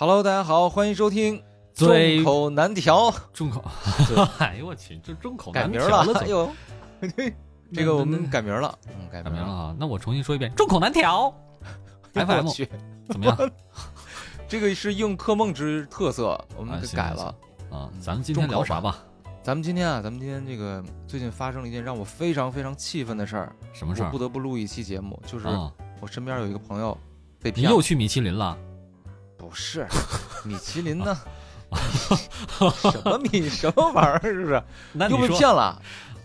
[0.00, 1.42] Hello，大家好，欢迎收听
[1.74, 3.62] 众口难调，众口，
[4.40, 6.50] 哎呦我去，这众口改名了，了，哎呦，
[7.70, 9.52] 这个我们改名了，嗯，改名改名了。
[9.52, 9.76] 啊！
[9.78, 11.30] 那我重新说一遍，众口难调。
[12.14, 12.66] FM 我去，
[13.10, 13.50] 怎么样
[14.48, 17.34] 这个是应柯梦之特色，我们改了。
[17.70, 17.90] 啊？
[18.00, 19.04] 咱们今天聊啥吧？
[19.42, 24.18] 咱们今天啊，咱们今天这个最近发生了一件让我非常非常气愤的事儿，什么事儿我不？
[24.18, 25.70] 得不录一期节目，就是啊，
[26.00, 26.96] 我身边有一个朋友
[27.38, 28.56] 被骗了，你又去米其林了？
[29.40, 29.86] 不是
[30.44, 31.16] 米其林呢？
[32.74, 34.20] 什么米什么玩意儿？
[34.22, 34.62] 是不是？
[35.08, 35.80] 又被骗了，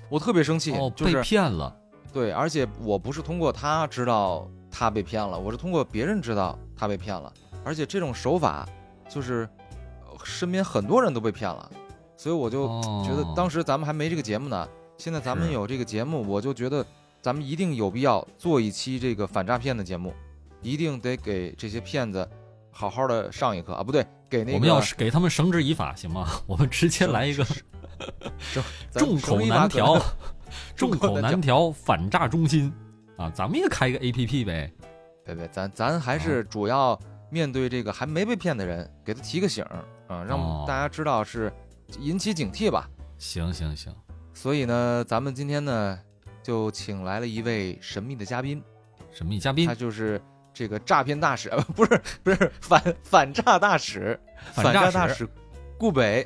[0.10, 1.74] 我特别生气，哦，被就是骗了。
[2.12, 7.32] 对，而且我不是通过他知道他被骗了，我是通过别人知道他被骗了，
[7.64, 8.68] 而且这种手法
[9.08, 9.48] 就是
[10.08, 11.70] 呃身边很多人都被骗了，
[12.18, 12.68] 所以我就
[13.04, 16.84] 觉得哦当时咱们还没这个节目呢，现在咱们有这个节目，我就觉得
[17.22, 20.14] 咱们一定有必要做一期这个反诈骗的节目，
[20.62, 22.28] 一定得给这些骗子
[22.78, 26.28] 好好的上一课啊，不对，给那个我们要是给他们绳之以法，行吗？
[26.46, 27.46] 我们直接来一个
[28.92, 29.98] 众口难调，
[30.76, 32.72] 众口难调反诈中心
[33.16, 33.32] 啊！
[33.34, 34.70] 咱们也开一个 APP 呗。
[35.24, 41.52] 别别，咱咱还是主要面对这个还没被骗的人，给他提个醒儿啊，让哦大家知道是
[42.02, 42.90] 引起警惕吧。
[43.18, 43.96] 行行行，
[44.34, 45.98] 所以呢，咱们今天呢
[46.44, 48.62] 就请来了一位神秘的嘉宾，
[49.14, 50.22] 神秘嘉宾他，就是
[50.56, 54.18] 这个诈骗大使，呃 不是不是反反诈大使，
[54.54, 55.28] 反诈大使
[55.78, 56.26] 顾北，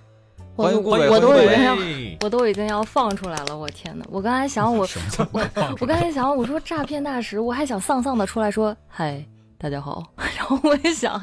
[0.55, 1.75] 我欢迎顾北，我我都欢迎顾北以为要
[2.21, 4.05] 我都已经要放出来了，我天哪！
[4.09, 9.25] 我刚才想我 什么叫放我刚才想我说诈骗大使，我还想丧丧的出来说嗨
[9.57, 10.03] 大家好，
[10.37, 11.19] 然后我也想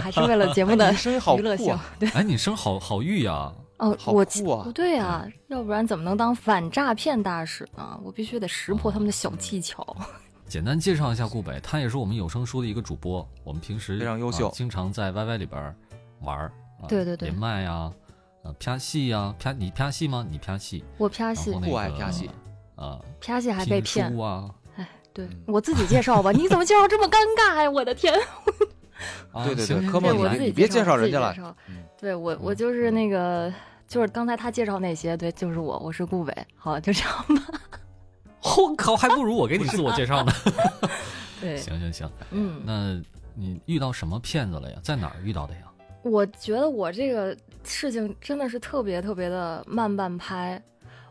[0.00, 3.52] 还是为了节目的声音好娱乐性对哎，你声好好玉呀！
[3.78, 8.00] 哦，好我酷啊不对啊，要不然怎么能当反诈骗大使呢？
[8.02, 9.84] 我必须得识破他们的小技巧。
[10.48, 15.74] 简单介绍一下顾北，他也是我们有声书的一个主播，我们平时非常优秀啊经常在 YY 里边
[16.20, 17.92] 玩儿，啊对对对连麦呀，
[18.42, 20.26] 呃，啪戏呀，啪你啪戏吗？
[20.30, 22.30] 你啪戏，我啪戏酷爱个啪戏
[22.76, 24.54] 啊，啪戏还被骗啊，
[25.12, 27.70] 对嗯我自己介绍吧， 你怎么介绍这么尴尬呀？
[27.70, 28.14] 我的天！
[29.32, 31.56] 啊对对对科梦对我行来自己介你别介绍人家了
[31.98, 33.52] 对我，我就是那个，
[33.88, 36.32] 就是刚才他介绍那些，对，就是我，我是顾北。
[36.56, 37.60] 好，就这样吧。
[38.42, 40.32] 我 靠，还不如我给你自我介绍呢。
[41.40, 43.02] 对，行行行，嗯，那
[43.34, 44.78] 你遇到什么骗子了呀？
[44.82, 45.60] 在哪儿遇到的呀？
[46.02, 50.62] 我觉得我这个事情真的是特别特别的慢半拍。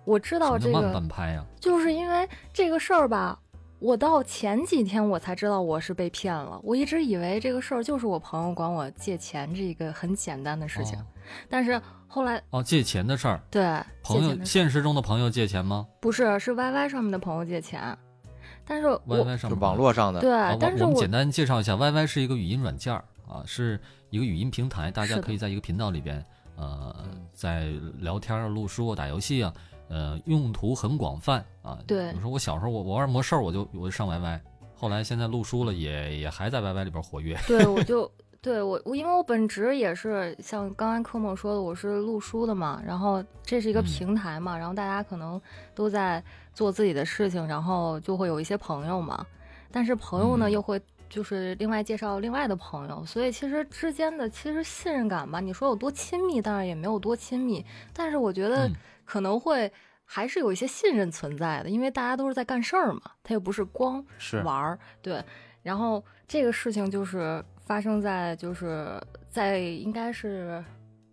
[0.05, 1.43] 我知道这个慢，半拍呀？
[1.59, 3.37] 就是因为这个事儿吧，
[3.79, 6.59] 我到前几天我才知道我是被骗了。
[6.63, 10.97] 我一直以为这个事儿就是我朋友管我借钱这个很简单的事情，
[11.49, 11.81] 但是
[12.15, 13.61] 后来哦，借钱的事儿，对
[14.01, 15.85] 朋友现实中的朋友借钱吗？
[15.99, 17.93] 不是是 YY 上面的朋友借钱，
[18.65, 23.77] 但是我？YY 上面网络上的，对，啊，但是我我我们简单介绍一下，YY 是一个语音软件儿啊，是
[24.11, 27.65] 一个语音平台，大家可以在一个频道里边，呃嗯，在
[27.99, 29.53] 聊天啊、录书啊、打游戏啊，
[29.89, 31.77] 呃，用途很广泛啊。
[31.85, 32.11] 对。
[32.11, 34.39] 比如说我小时候我我玩魔兽，我就我就上 YY，
[34.73, 37.37] 后来现在录书了，也也还在 YY 里边活跃。
[37.45, 38.09] 对，我就
[38.45, 45.41] 对我我因为我本职也是像刚刚科莫说的，我是录书的嘛，然后这是一个嗯平台嘛，然后大家可能
[45.73, 46.23] 都在
[46.53, 49.25] 做自己的事情，然后就会有一些朋友嘛，
[49.71, 50.79] 但是朋友呢、嗯又会
[51.09, 58.75] 就是另外介绍另外的朋友，所以其实之间的其实信任感吧，你说有多亲密，当然也没有多亲密，但是我觉得嗯
[59.05, 59.71] 可能会。
[60.07, 65.19] 还是有一些信任存在的，因为大家都是在干事儿嘛，他又不是光是玩儿，对。
[65.63, 70.63] 然后这个事情就是发生在就是在应该是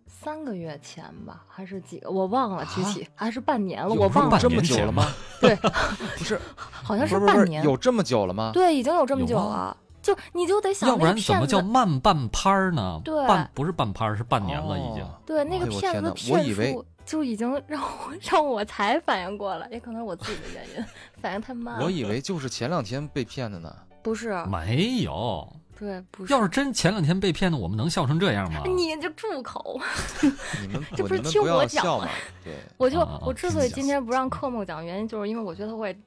[0.07, 5.05] 三个月前吧，还是几个我忘了具体，还是半年了，我忘了半，这么久了吗？
[5.41, 5.55] 对，
[6.17, 8.51] 不是，好像是半年，有这么久了吗？
[8.53, 13.01] 对，已经有这么久了，就你就得想要不然怎么叫，慢半拍儿呢？
[13.03, 15.03] 对半不是半拍儿，是半年了已经。
[15.03, 20.85] 哦对那个骗子我骗以为术就已经让我 让我才反应过来，也可能是我自己的原因，
[21.19, 21.83] 反应太慢了。
[21.83, 23.75] 我以为就是前两天被骗的呢。
[24.03, 28.61] 不是，没有，对，不是，要是真前两天被骗的，我们能笑成这样吗？
[28.69, 29.79] 你就住口。
[30.61, 32.07] 你们 这不是听我讲吗？
[32.43, 35.97] 对，我就我之所以今天不让科梦讲，原因就是因为我觉得他会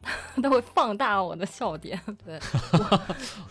[0.42, 2.00] 他会放大我的笑点。
[2.24, 2.38] 对，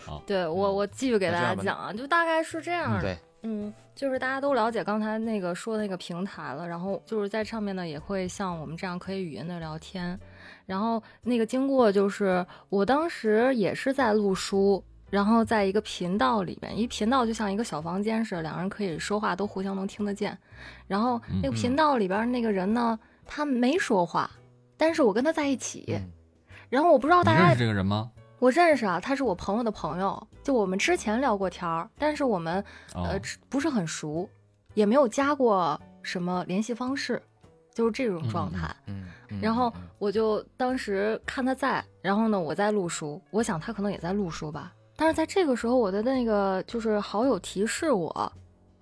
[0.04, 3.02] 好对我我继续给大家讲啊，就大概是这样的。
[3.02, 10.18] 对，嗯，就是大家都了解刚才那个说那个平台了，然后就是在上面呢也会像我们这样可以语音的聊天，
[10.64, 14.82] 然后那个经过就是我当时也是在录书。
[15.10, 20.36] 然后在一个频道里面，一频道就像一个小房间似的，两人可以说话，都互相能听得见。
[20.86, 24.30] 然后那个频道里边那个人呢，他没说话，
[24.76, 25.84] 但是我跟他在一起。
[25.88, 26.12] 嗯
[26.68, 28.10] 然后我不知道大家认识这个人吗？
[28.40, 32.58] 我认识啊，他是我朋友的朋友，就我们之前聊过天儿，但是我们
[32.92, 34.28] 哦呃不是很熟，
[34.74, 37.22] 也没有加过什么联系方式，
[37.72, 38.74] 就是这种状态。
[38.86, 44.72] 嗯，嗯然后嗯我就当时看他在，然后呢我在录书，我想他可能也在录书吧。
[44.96, 48.32] 但是在这个时候，我的那个就是好友提示我，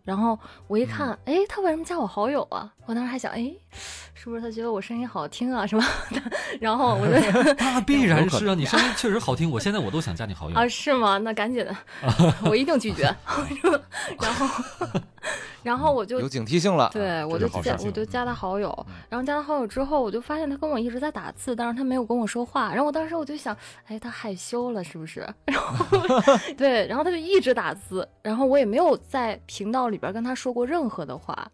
[0.04, 0.38] 然后
[0.68, 2.72] 我一看，哎、他为什么加我好友啊？
[2.86, 3.52] 我当时还想，哎，
[4.14, 6.22] 是不是他觉得我声音好听啊什么的？
[6.60, 7.12] 然后我就
[7.58, 10.56] 那必然是啊，你声音确实好听，我现在我都想加你好友。
[10.56, 11.18] 啊，是吗？
[11.18, 11.66] 那赶紧，
[12.44, 13.02] 我一定拒绝。
[14.20, 14.46] 然后，
[15.64, 22.68] 然后我就有警惕性了，对，啊我就加我就加他好友嗯，然后加他好友之后，我就发现他跟我一直在打字，但是他没有跟我说话。
[22.68, 23.56] 然后我当时我就想，
[23.86, 25.20] 哎，他害羞了是不是？
[25.46, 25.98] 然后
[26.56, 31.50] 对，然后他就一直打字，然后我也没有在频道里边跟他说过任何的话。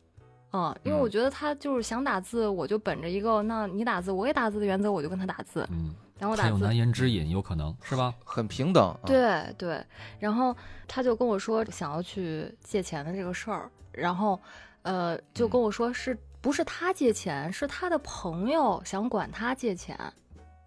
[0.52, 8.12] 嗯，因为我嗯觉得他就是想打字，我就本着一个那你打字我也打字的原则，我就跟他打字，嗯，然后我打字还有难言之隐，有可能是吧？
[8.26, 8.84] 很平等。
[8.88, 9.80] 啊，对对，
[10.18, 10.52] 然后
[10.88, 14.40] 他就跟我说想要去借钱的这个事儿，然后
[14.82, 19.98] 呃就跟我说是不是他借钱，是他的朋友想管他借钱，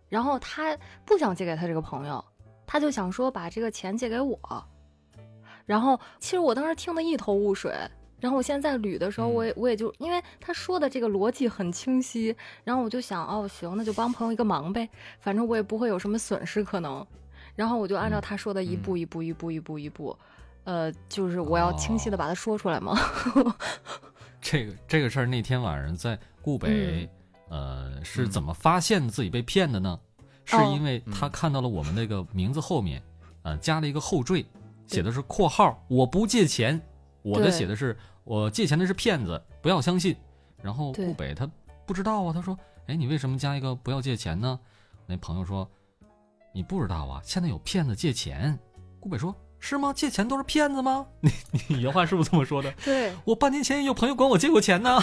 [0.09, 2.23] 然后他不想借给他这个朋友，
[2.65, 4.37] 他就想说把这个钱借给我，
[5.65, 7.73] 然后其实我当时听得一头雾水。
[8.19, 12.33] 然后我现在在捋的时候，我也我也就因为他说的这个逻辑很清晰，
[12.63, 14.87] 然后我就想，哦，行，那就帮朋友一个忙呗，
[15.19, 17.05] 反正我也不会有什么损失可能。
[17.53, 20.17] 然后我就按照嗯他说的一嗯步一步一步一步一步，
[20.63, 22.97] 呃，就是我要清晰的把它说出来嘛。
[24.41, 27.09] 这个这个事儿那天晚上在顾北，
[27.49, 29.99] 嗯呃，是怎么发现自己被骗的呢？
[30.45, 33.01] 是哦因为他看到了我们那个名字后面，
[33.43, 34.45] 呃，加了一个后缀，
[34.87, 36.79] 写的是括号“我不借钱”，
[37.23, 40.13] 我的写的是“我借钱的是骗子，不要相信”。
[40.61, 41.49] 然后顾北他
[41.85, 42.57] 不知道啊，他说
[42.87, 44.59] ：“哎，你为什么加一个不要借钱呢？”
[45.07, 45.65] 那朋友说
[46.53, 48.59] ：“你不知道啊，现在有骗子借钱。”
[48.99, 49.33] 顾北说
[49.65, 49.93] ：“是吗？
[49.93, 51.07] 借钱都是骗子吗？
[51.21, 51.31] 你
[51.69, 52.69] 你原话是不是这么说的？
[52.83, 55.01] 对，我半年前也有朋友管我借过钱呢。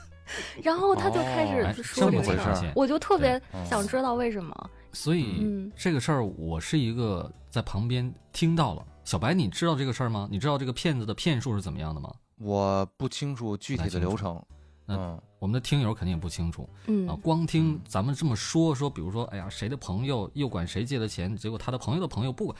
[0.62, 4.70] 然后他就开始说这么个事儿，回事儿我就特别想知道为什么。
[4.92, 8.84] 所以、嗯这个事儿，我是一个在旁边听到了。
[9.04, 10.28] 小白，你知道这个事儿吗？
[10.30, 12.12] 你知道这个骗子的骗术是怎么样的吗？
[12.38, 14.42] 我不清楚具体的流程。
[14.86, 17.16] 那嗯我们的听友肯定也不清楚嗯啊。
[17.22, 22.56] 光听咱们这么说说，比如说，哎呀，谁的朋友又管谁借的钱，结果他的朋友的朋友不管，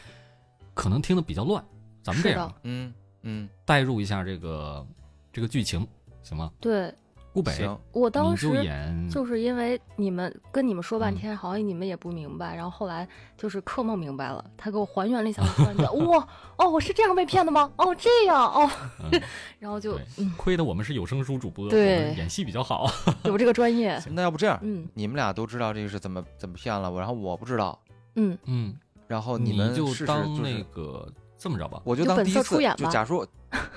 [0.74, 1.64] 可能听得比较乱。
[2.02, 2.92] 咱们这样嗯
[3.22, 4.86] 嗯，代入一下这个
[5.32, 5.86] 这个剧情，
[6.22, 6.50] 行吗？
[6.60, 6.92] 对。
[7.32, 11.16] 顾北，行，我当你就时演就是因为你们跟你们说半嗯。
[11.16, 16.24] 天，好像你们也不明白，然后后来就是柯梦明白了，他给我还原了一下，我突然觉得哇
[16.58, 17.72] 哦，我是这样被骗的吗？
[17.76, 18.70] 哦，这样哦，
[19.10, 19.20] 嗯。
[19.58, 20.32] 然后就嗯。
[20.36, 22.14] 亏得我们是有声书主播，对。
[22.16, 22.88] 演戏比较好。
[23.24, 24.88] 有这个专业，那要不这样，嗯。
[24.94, 27.76] 你们俩都知道这个是怎么怎么骗了我，然后我不知道，
[28.14, 28.38] 嗯。
[28.44, 33.26] 嗯，然后你们试试当那就是，个这么着吧，我就当第一次出演，吧就假说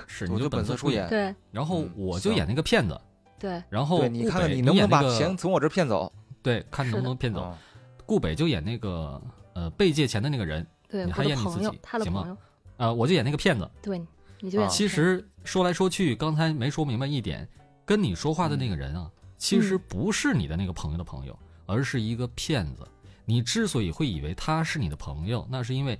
[0.08, 3.00] 是你就本，色出演，对然后我就演那个骗子，
[3.40, 6.12] 对然后你看看你能不能把钱从我这骗走。
[6.44, 7.42] 对，看能不能骗走。
[7.42, 7.58] 啊
[8.06, 9.22] 顾北就演那个
[9.52, 12.38] 呃被借钱的那个人，对，你还演你自己，朋友他的行吗朋友，
[12.78, 13.70] 呃，我就演那个骗子。
[13.82, 14.02] 对，
[14.40, 17.46] 你就其实说来说去，刚才没说明白一点，
[17.86, 22.88] 跟你说话的那个人啊，其实不是你的那个朋友的朋友，而是一个骗子。
[23.30, 26.00] 你之所以会以为他是你的朋友，那是因为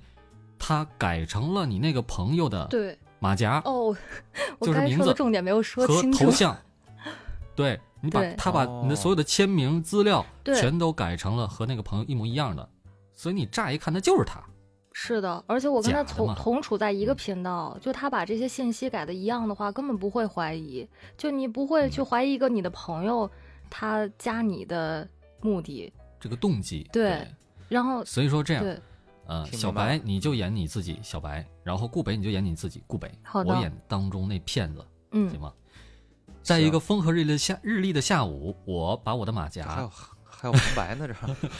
[0.58, 3.94] 他改成了你那个朋友的对马甲哦，
[4.58, 6.56] 我就是名字重点没有说和头像。
[7.54, 12.66] 对你把他把你的所有的签名资料全都改成了和那个朋友一模一样的，
[13.14, 14.42] 所以你乍一看他就是他。
[14.92, 23.30] 是的，而且我跟他同同处在一个嗯频道，就他把这些信息改的一样的话，根本不会怀疑，就你不会嗯去怀疑一个你的朋友
[23.68, 25.08] 他加你的
[25.40, 26.88] 目的，这个动机。
[26.92, 27.26] 对
[27.68, 28.78] 然后所以说这样，对
[29.26, 35.52] 呃，小白你就演你自己小白，然后顾北你就演你自己顾北，好我演当中那骗子，嗯行嗯吗？
[36.42, 39.90] 在一个风和日丽的下日丽的下午，我把我的马甲还有，
[40.24, 41.06] 还有红白呢，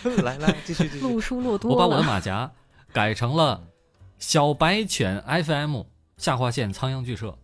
[0.02, 1.20] 这 来来继续继续录。
[1.20, 2.50] 书录多我把我的，马甲
[2.90, 3.62] 改成了
[4.18, 5.82] 小白犬 FM
[6.16, 7.36] 下划线仓央剧社，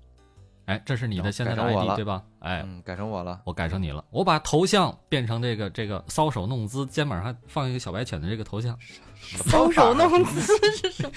[0.67, 2.23] 哎，这是你的哦现在的 ID 对吧？
[2.41, 3.41] 哎，嗯，改成我了。
[3.45, 8.79] 我改成你了，我把头像变成这个这个搔首弄姿，肩膀上放一个小白犬的这个头像。
[9.21, 10.41] 搔首弄姿
[10.77, 11.13] 是什么？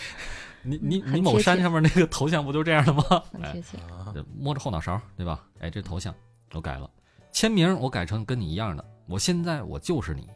[0.63, 3.03] 你你你某山上面那个头像不就这样的吗？
[3.41, 5.43] 哎很贴，切，啊这摸着后脑勺，对吧？
[5.59, 6.13] 哎，这头像
[6.53, 6.89] 我改了，
[7.31, 8.83] 签名我改成跟你一样的。
[9.07, 10.27] 我现在我就是你，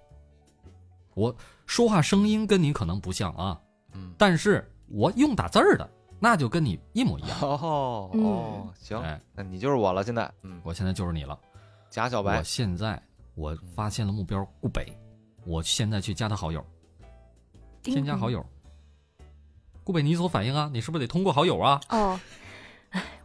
[1.15, 3.59] 我说话声音跟你可能不像啊，
[3.93, 5.89] 嗯，但是我用打字儿的，
[6.23, 7.39] 那就跟你一模一样。
[7.41, 8.23] 哦嗯。
[8.23, 10.03] 哦，行，哎，那你就是我了。
[10.03, 11.37] 现在，嗯，我现在就是你了。
[11.43, 11.49] 我
[11.89, 13.01] 贾小白，我现在
[13.33, 14.95] 我发现了目标顾北，
[15.45, 16.63] 我现在去加他好友，
[17.81, 18.45] 添加好友，
[19.83, 20.69] 顾北，你所反应啊？
[20.71, 21.81] 你是不是得通过好友啊？
[21.89, 22.19] 哦，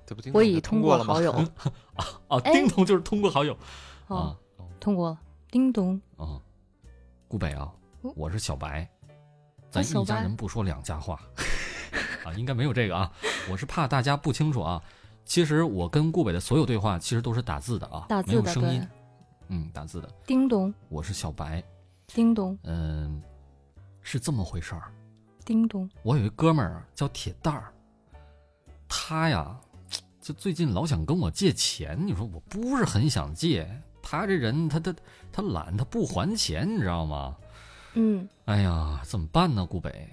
[0.06, 1.20] 这不叮我已通过好？
[1.20, 1.32] 友，
[1.94, 2.52] 啊，哎。
[2.52, 3.56] 叮咚就是通过好友。
[4.06, 4.38] 哦啊，
[4.80, 5.18] 通过了，
[5.50, 6.40] 叮咚，啊，
[7.28, 7.70] 顾北啊
[8.02, 8.88] 哦，我是小白，
[9.70, 11.20] 咱一家人不说两家话
[12.26, 13.12] 啊，应该没有这个啊，
[13.50, 14.82] 我是怕大家不清楚啊。
[15.24, 18.88] 其实我跟顾北的所有对话其实都是打字的啊，没打字的对有声音，，
[19.48, 20.08] 嗯，打字的。
[20.26, 21.62] 叮咚，我是小白，
[22.06, 23.20] 叮咚，嗯，
[24.02, 24.92] 是这么回事儿。
[25.44, 27.72] 叮咚，我有一哥们儿叫铁蛋儿，
[28.88, 29.56] 他呀，
[30.20, 31.98] 就最近老想跟我借钱。
[32.04, 33.68] 你说我不是很想借，
[34.02, 34.94] 他这人他他
[35.32, 37.36] 他懒，他不还钱，你知道吗？
[37.94, 39.66] 嗯，哎呀，怎么办呢？
[39.66, 40.08] 顾北，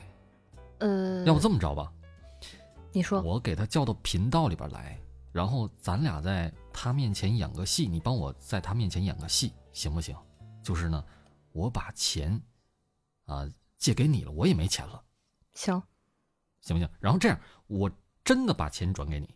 [0.80, 1.92] 呃，要不这么着吧，
[2.94, 4.98] 你说，我给他叫到频道里边来，
[5.32, 10.16] 然后咱俩在他面前演个戏，你帮我在他面前演个戏，行不行？
[10.62, 11.04] 就是呢，
[11.52, 12.40] 我把钱
[13.26, 15.02] 啊、借给你了，我也没钱了。
[15.54, 15.82] 行
[16.62, 16.88] 行不行？
[17.00, 17.90] 然后这样，我
[18.24, 19.28] 真的把钱转给你，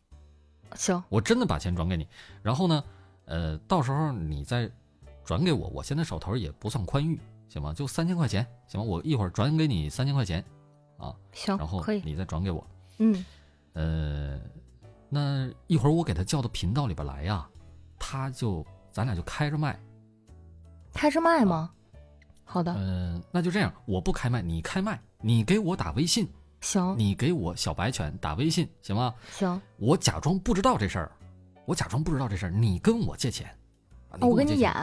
[0.76, 2.08] 行，我真的把钱转给你。
[2.44, 2.84] 然后呢，
[3.26, 4.72] 呃，到时候你再
[5.26, 7.74] 转给我，我现在手头也不算宽裕，行吗？
[7.74, 8.86] 就三千块钱，行吗？
[8.86, 10.46] 我一会儿转给你三千块钱，
[10.98, 12.66] 啊行然后，可以，你再转给我。
[13.00, 13.26] 嗯，
[13.78, 14.40] 呃，
[15.08, 17.48] 那一会儿我给他叫到频道里边来呀，
[18.00, 19.80] 他就咱俩就开着麦，
[20.92, 21.70] 开着麦吗？
[22.44, 26.28] 好的，呃，那就这样，我不开麦，你开麦，你给我打微信，
[26.62, 26.98] 行。
[26.98, 29.14] 你给我小白犬打微信，行吗？
[29.30, 31.12] 行，我假装不知道这事儿，
[31.66, 33.48] 我假装不知道这事儿，你跟我借钱，
[34.22, 34.74] 我跟你演，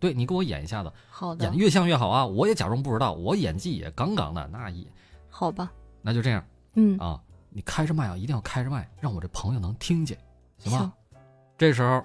[0.00, 1.44] 对你给我演一下子，好的。
[1.44, 2.26] 演，越像越好啊！
[2.26, 4.84] 我也假装不知道，我演技也杠杠的，那也
[5.30, 5.70] 好吧，
[6.00, 6.44] 那就这样。
[6.74, 7.22] 嗯，啊！
[7.52, 10.18] 你开着麦啊，一定要开着麦，让我这朋友能听见，
[10.58, 10.78] 行吗？
[10.78, 10.92] 行
[11.58, 12.02] 这时候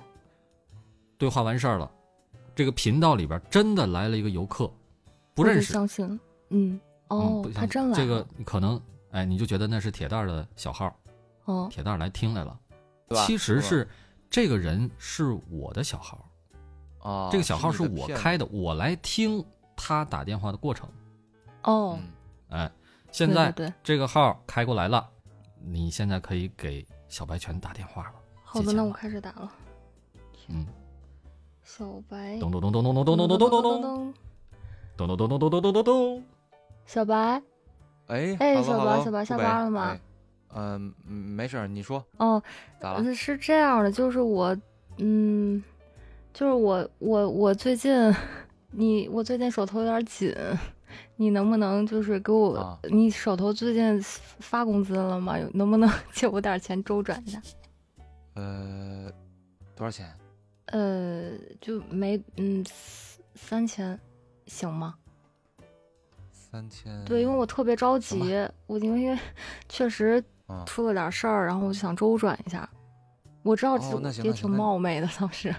[1.17, 1.89] 对话完事儿了，
[2.53, 4.71] 这个频道里边真的来了一个游客，
[5.33, 6.05] 不认识，相信，
[6.49, 8.79] 嗯，嗯哦不，他真来这个，你可能
[9.11, 10.95] 哎，你就觉得那是铁蛋儿的小号，
[11.45, 12.59] 哦，铁蛋儿来听来了，
[13.07, 13.87] 对其实是
[14.29, 16.23] 这个人是我的小号。
[16.99, 19.43] 啊，这个小号是我开的，我来听
[19.75, 20.89] 他打电话的过程。
[21.63, 22.71] 哦，嗯哎，
[23.11, 25.09] 现在对对对这个号开过来了，
[25.69, 28.13] 你现在可以给小白犬打电话了。
[28.43, 29.51] 好的，那我开始打了，
[30.47, 30.65] 嗯，
[31.63, 34.13] 小白，咚咚咚咚咚咚咚咚咚咚咚咚咚，
[34.95, 36.23] 咚咚咚咚咚咚咚咚咚。
[36.85, 37.41] 小白，
[38.07, 39.99] 哎哎小白小白下班了吗哎
[40.55, 42.41] 嗯，嗯没事儿，你说哦，
[42.79, 42.99] 咋了？
[42.99, 44.57] 呃是这样的，就是我，
[44.97, 45.61] 嗯，
[46.33, 47.93] 就是我我我最近，
[48.71, 50.33] 你我最近手头有点紧，
[51.15, 54.01] 你能不能就是给我，啊你手头最近
[54.39, 55.37] 发工资了吗？
[55.39, 57.41] 有能不能 借我点钱周转一下？
[58.35, 59.11] 呃，
[59.75, 60.15] 多少钱？
[60.67, 63.99] 呃，就没嗯三三千，
[64.45, 64.95] 行吗？
[66.31, 67.03] 三千。
[67.05, 68.19] 对，因为我特别着急，
[68.67, 69.17] 我因为因为
[69.69, 72.69] 确实嗯出了点事儿，然后我就想周转一下。
[73.43, 75.55] 我知道哦也挺冒昧的，当时，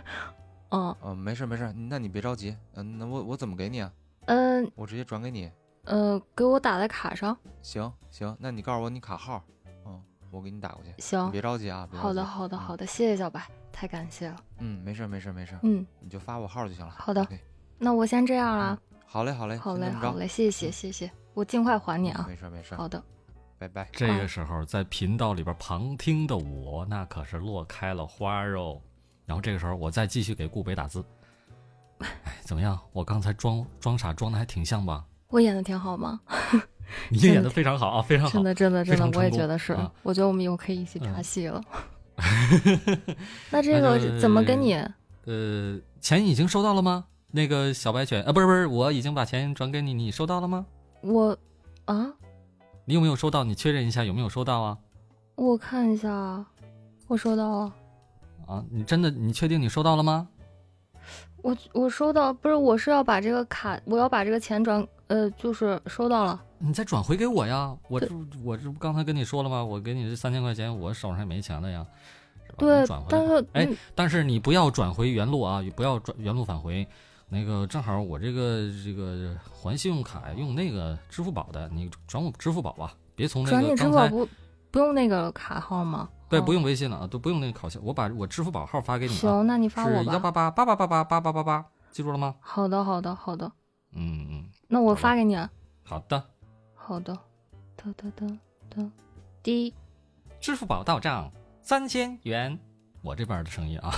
[0.70, 3.90] 嗯嗯，没事没事，那你别着急，嗯，那我我怎么给你啊？
[4.28, 5.50] 嗯我直接转给你。
[5.84, 9.42] 呃，给我打在卡上，行行，那你告诉我你卡号，
[9.86, 10.94] 嗯，我给你打过去。
[10.98, 11.30] 行你。
[11.32, 11.88] 别着急啊。
[11.90, 13.42] 别着好的，好的，嗯好的，谢谢小白，
[13.72, 14.36] 太感谢了。
[14.58, 16.94] 嗯，没事儿没事儿没事儿，嗯，你就发我号就行了。
[16.98, 17.26] 好的
[17.78, 18.78] 那我先这样啦。
[19.06, 22.26] 好嘞好嘞，好嘞，好嘞，谢谢，嗯谢谢，我尽快还你啊。
[22.28, 23.02] 没事儿没事儿，好的，
[23.56, 23.88] 拜拜。
[23.92, 28.78] 这个时候，在频道里边旁听的我，那可是落开了花儿哦。
[29.24, 31.02] 然后这个时候，我再继续给顾北打字。
[31.98, 32.08] 哎，
[32.42, 32.78] 怎么样？
[32.92, 35.04] 我刚才装装傻装的还挺像吧？
[35.28, 36.20] 我演的挺好吗？
[37.10, 38.42] 你也演的非常好啊，非常好真。
[38.42, 39.92] 的，真的，真的，我也觉得是啊。
[40.02, 41.62] 我觉得我们以后可以一起嗯查戏了。
[43.50, 44.74] 那这个 怎么跟你？
[45.26, 47.04] 呃，钱已经收到了吗？
[47.30, 50.64] 那个小白犬啊，不是不是，我已经把钱转给你，你收到了吗？
[51.02, 51.36] 我
[51.84, 52.10] 啊，
[52.86, 53.44] 你有没有收到？
[53.44, 54.78] 你确认一下有没有收到啊？
[55.34, 56.46] 我看一下啊，
[57.06, 57.72] 我收到了。
[58.46, 60.26] 啊，你真的你确定你收到了吗？
[61.42, 66.42] 我我收到，不是，我是要把这个卡，我要把这个钱转，呃，就是收到了。
[66.58, 67.76] 你再转回给我呀！
[67.88, 68.08] 我这
[68.42, 69.62] 我这不刚才跟你说了吗？
[69.62, 71.86] 我给你这三千块钱，我手上也没钱了呀，
[72.46, 72.56] 是吧？
[72.58, 73.28] 对转，回但来。
[73.28, 76.86] 是哎嗯但是你不要转回原路啊，不要转原路返回。
[77.28, 84.30] 那个正好我这个这个还信用卡用那个支付宝的，你转我支付宝吧，别从那转你支个刚才付宝不
[84.70, 86.08] 不用那个卡号吗？
[86.28, 90.30] 对，哦不用微信了啊，都不用那个考校，我把我支付宝号发给你啊，行，那你发我是幺吧。
[90.30, 92.34] 八八八八八八八八八八，记住了吗？
[92.40, 93.50] 好的，好的，好的。
[93.92, 95.50] 嗯嗯，那我发给你啊。
[95.82, 96.22] 好的，
[96.74, 97.14] 好的，
[97.76, 98.26] 哒哒哒
[98.68, 98.90] 哒，
[99.42, 99.72] 滴，
[100.40, 101.30] 支付宝到账
[101.62, 102.58] 三千元，
[103.00, 103.90] 我这边的声音啊。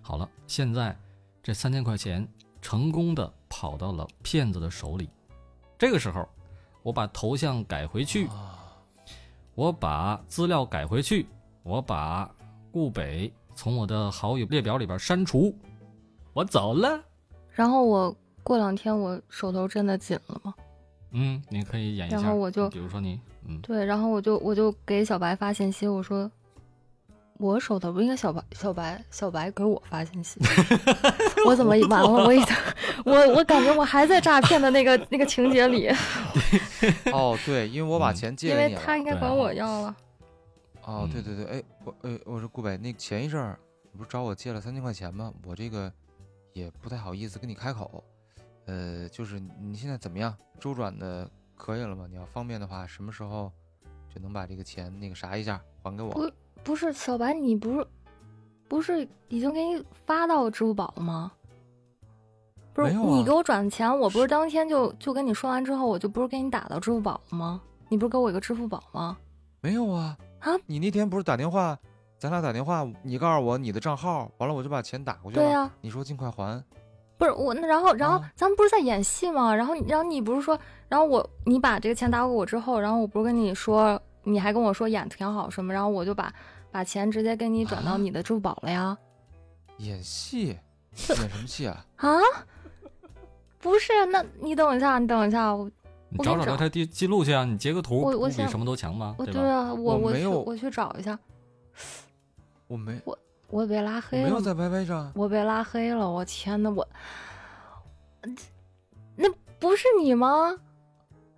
[0.00, 0.96] 好了，现在
[1.42, 2.26] 这三千块钱
[2.62, 5.10] 成功的跑到了骗子的手里。
[5.78, 6.26] 这个时候，
[6.82, 8.65] 我把头像改回去，啊
[9.56, 11.26] 我把资料改回去，
[11.62, 12.30] 我把
[12.70, 15.52] 顾北从我的好友列表里边删除，
[16.34, 17.02] 我走了。
[17.50, 20.54] 然后我过两天我手头真的紧了嘛，
[21.12, 22.16] 嗯，你可以演一下。
[22.18, 26.30] 然后我就比如说你，嗯，对，然后我就我就给小白发信息，我说
[27.38, 30.40] 我手头不应该小白小白小白给我发信息，
[31.46, 32.08] 我怎么完了？
[32.24, 32.56] 我已经
[33.04, 35.88] 我我感觉我还在诈骗的那个那个情节里，
[37.12, 38.80] 哦，对，因为我把嗯钱借因给你了。
[38.80, 39.96] 为他应该管我要了。
[40.84, 43.58] 哦，对嗯对对，哎，我哎，我说顾北，那前一阵儿
[43.92, 45.32] 你不是找我借了三千块钱吗？
[45.44, 45.92] 我这个
[46.52, 48.02] 也不太好意思跟你开口，
[48.66, 50.34] 呃，就是你现在怎么样？
[50.58, 52.06] 周转的可以了吗？
[52.08, 53.52] 你要方便的话，什么时候
[54.14, 56.10] 就能把这个钱那个啥一下还给我？
[56.12, 56.30] 不
[56.66, 57.86] 不是小白，你不是
[58.66, 61.30] 不是已经给你发到支付宝了吗？
[62.74, 67.60] 不是、啊你给我转钱，我不是当天就就跟你说完之后，我就不是给你打到支付宝了吗？
[67.88, 69.16] 你不是给我一个支付宝吗？
[69.60, 71.78] 没有啊，啊，你那天不是打电话，
[72.18, 75.44] 咱俩打电话，你告诉我你的账号，完了我就把钱打过去了。
[75.44, 76.60] 对呀、你说尽快还。
[77.16, 79.54] 不是我，那然后然后啊咱们不是在演戏吗？
[79.54, 80.58] 然后然后你不是说，
[80.88, 86.34] 然后我你把这个钱打给我之后，然后我不是跟你说，你还跟我说演挺好什么，然后我就把
[86.76, 88.94] 把钱直接给你转到啊你的支付宝了呀。
[89.78, 90.58] 演戏，演
[91.16, 91.86] 什么戏啊？
[91.96, 92.20] 啊？
[93.60, 95.70] 不是，那你等一下，你等一下，我
[96.10, 99.14] 你找找找聊天记记录去啊，你截个图，我我比什么都强吗？
[99.18, 101.18] 我对啊，我我去我没有我去找一下，
[102.68, 103.18] 我没，我
[103.48, 105.10] 我被拉黑了，没有在 YY 上。
[105.14, 106.86] 我被拉黑了，我天呐，我
[109.16, 110.54] 那不是你吗？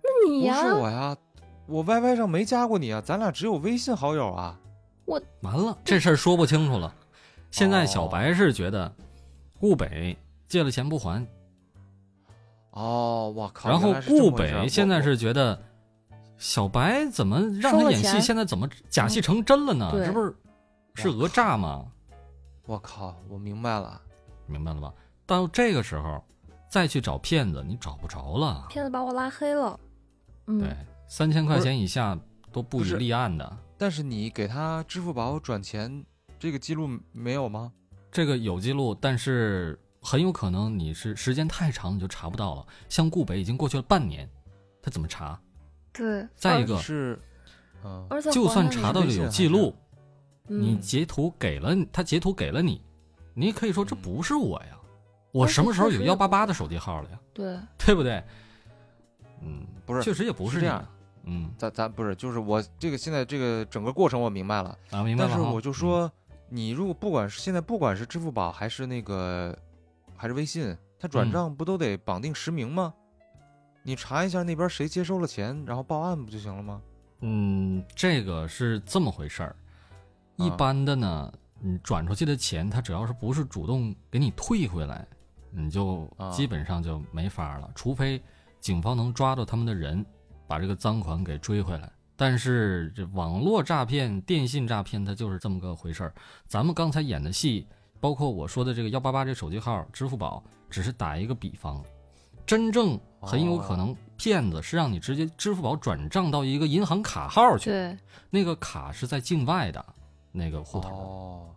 [0.03, 1.15] 那你不呀、是我呀，
[1.65, 4.58] 我 YY 上没加过你啊，咱俩只有微信好友啊。
[5.41, 6.93] 完了，这事儿说不清楚了。
[7.51, 8.93] 现在小白是觉得
[9.59, 10.15] 顾北
[10.47, 11.25] 借了钱不还，
[12.71, 13.69] 哦，我靠！
[13.69, 15.59] 然后顾北现在，是觉得
[16.37, 19.89] 小白怎么让他演戏，现在怎么假戏成真了呢？
[19.91, 20.35] 对这不是
[20.95, 21.85] 是讹诈吗？
[22.65, 23.99] 我我靠，我明白了。
[24.45, 24.93] 明白了吧？
[25.25, 26.23] 到这个时候
[26.69, 28.67] 再去找骗子，你找不着了。
[28.69, 29.79] 骗子把我拉黑了，
[30.45, 30.69] 嗯，对，
[31.07, 32.17] 三千块钱以下
[32.51, 33.57] 都不予立案的。
[33.79, 36.03] 但是你给他支付宝转钱，
[36.37, 37.71] 这个记录没有吗？
[38.11, 42.67] 这个有记录，但是很有可能你是时间太长，你就查不到了。
[42.89, 44.29] 像顾北已经过去了半年，
[44.81, 45.39] 他怎么查？
[45.93, 46.27] 对。
[46.35, 47.17] 再一个，是，
[47.85, 49.73] 嗯，而且就算查到了有记录，
[50.45, 52.81] 你嗯截图给了他，截图给了你，
[53.33, 54.77] 你可以说这嗯不是我呀，
[55.31, 57.19] 我什么时候有幺八八的手机号了呀？
[57.33, 58.21] 对，对不对？
[59.41, 60.85] 嗯，不是确实也不是这样。
[61.29, 65.29] 嗯，咱咱不是，就是我这个现在这个整个过程我明白了，啊，明白了。
[65.29, 66.11] 但是我就说，
[66.49, 69.57] 你如果不管是现在不管是支付宝还是那个
[70.17, 72.93] 还是微信，它转嗯账不都得绑定实名吗？
[73.83, 76.81] 你查一下那边谁接收了钱，然后报案不就行了吗？
[77.21, 79.55] 嗯，这个是这么回事儿。
[80.35, 85.05] 一啊般的呢，你转出去的钱，他只要是不是主动给你退回来，
[85.51, 88.21] 你就啊基本上就没法了，除非
[88.59, 90.05] 警方能抓到他们的人，
[90.49, 91.87] 把这个赃款给追回来。
[92.15, 96.13] 但是这网络诈骗、电信诈骗，它就是这么个回事儿。
[96.47, 97.67] 咱们刚才演的戏，
[97.99, 101.81] 包括我说的这个幺八八这手机号、支付宝，只是打一个比方，
[102.45, 107.97] 真正很有可能骗子是让你直接支付宝转账到一个银行卡号去，对，
[108.29, 109.85] 那个卡是在境外的
[110.31, 110.89] 那个户头。
[110.89, 111.49] 哦，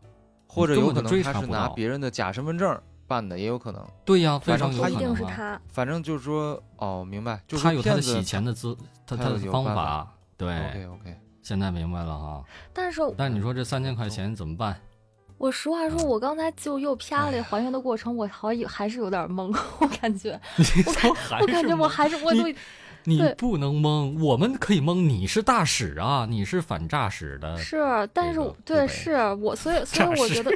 [0.47, 2.81] 或者有可能他是拿别人的假身份证
[3.13, 3.87] 办的，也有可能。
[4.05, 5.17] 对呀，非常有可一定能啊。
[5.19, 5.61] 是他。
[5.69, 10.15] 反正就是说，哦，明白，就是他有他的洗钱的资，他他他的方法法。
[10.39, 12.43] 对 OK，OK，现在明白了哈。
[12.73, 14.81] 但是但你说这三千块钱怎么办？
[15.39, 20.41] 我实话说，嗯我刚才就又啪了还原的过程，我好有还是有点懵， 我感觉，
[20.87, 22.45] 我感我感觉我还是我都
[23.05, 25.09] 你不能蒙，我们可以蒙。
[25.09, 27.57] 你是大使啊，你是反诈使的。
[27.59, 30.51] 是，但是对对是我，所以 所以我觉得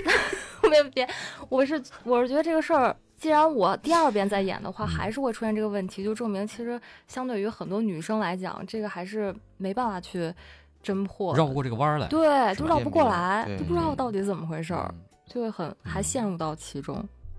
[0.71, 1.09] 别 别，
[1.49, 10.33] 我是我是觉得这个事儿，既然我第二遍再演的话，嗯还是会出现这个问题，就证明其实相对于很多女生来讲，这个还是没办法去
[10.85, 12.07] 侦破，绕不过这个弯儿来。
[12.09, 16.97] 对，就绕不过来，对就不知道嗯到底怎么回事儿，嗯就会很还嗯陷入到其中，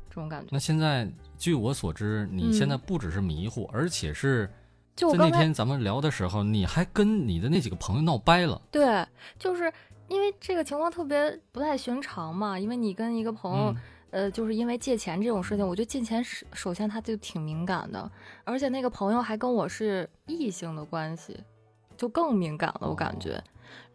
[0.10, 0.48] 这种感觉。
[0.52, 4.50] 那现在据我所知，你嗯现在不只是迷糊，而且是
[5.06, 8.62] 在那就我刚才天咱们聊的时候，你还跟你的那几个朋友闹掰了。
[8.72, 9.06] 对，
[9.38, 9.72] 就是
[10.08, 13.72] 因为这个情况特别不太寻常嘛，因为你跟一个朋友。
[13.72, 13.76] 嗯
[14.10, 18.10] 呃，就是因为借钱这种事情，我觉得借钱是首先他就挺敏感的，
[18.46, 21.38] 而且那个朋友还跟我是异性的关系，
[21.98, 23.32] 就更敏感了，我感觉。
[23.32, 23.44] 然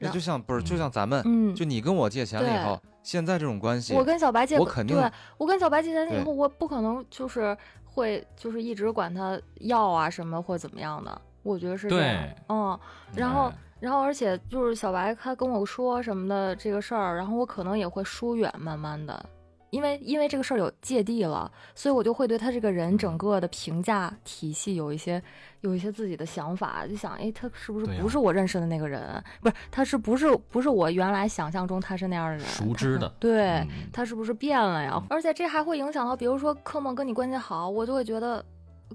[0.01, 7.57] 那就像不是，就像咱们，嗯，就你跟我借钱了以后，现在这种关系，我跟小白借过，我肯定对我跟小白借钱以后，我不可能就是
[7.93, 12.25] 会就是一直管他要啊什么或怎么样的，我觉得是这样。
[12.49, 12.79] 嗯，
[13.15, 19.25] 然后哎然后而且就是小白他跟我说什么的这个事儿，然后我可能也会疏远，慢慢的，
[19.73, 25.21] 因为因为这个事儿有芥蒂了，所以我就会对他这个人整个的评价体系有一些
[25.63, 29.03] 有一些自己的想法，就想，哎，他是不是不是我认识的那个人？
[29.41, 32.47] 不是，他是不是不是我原来想象中他是那样的人？
[32.47, 33.43] 熟知的 对。
[33.61, 35.03] 嗯他是不是变了呀？
[35.09, 38.45] 而且这还会影响到，比如说柯梦跟你关系好，我就会觉得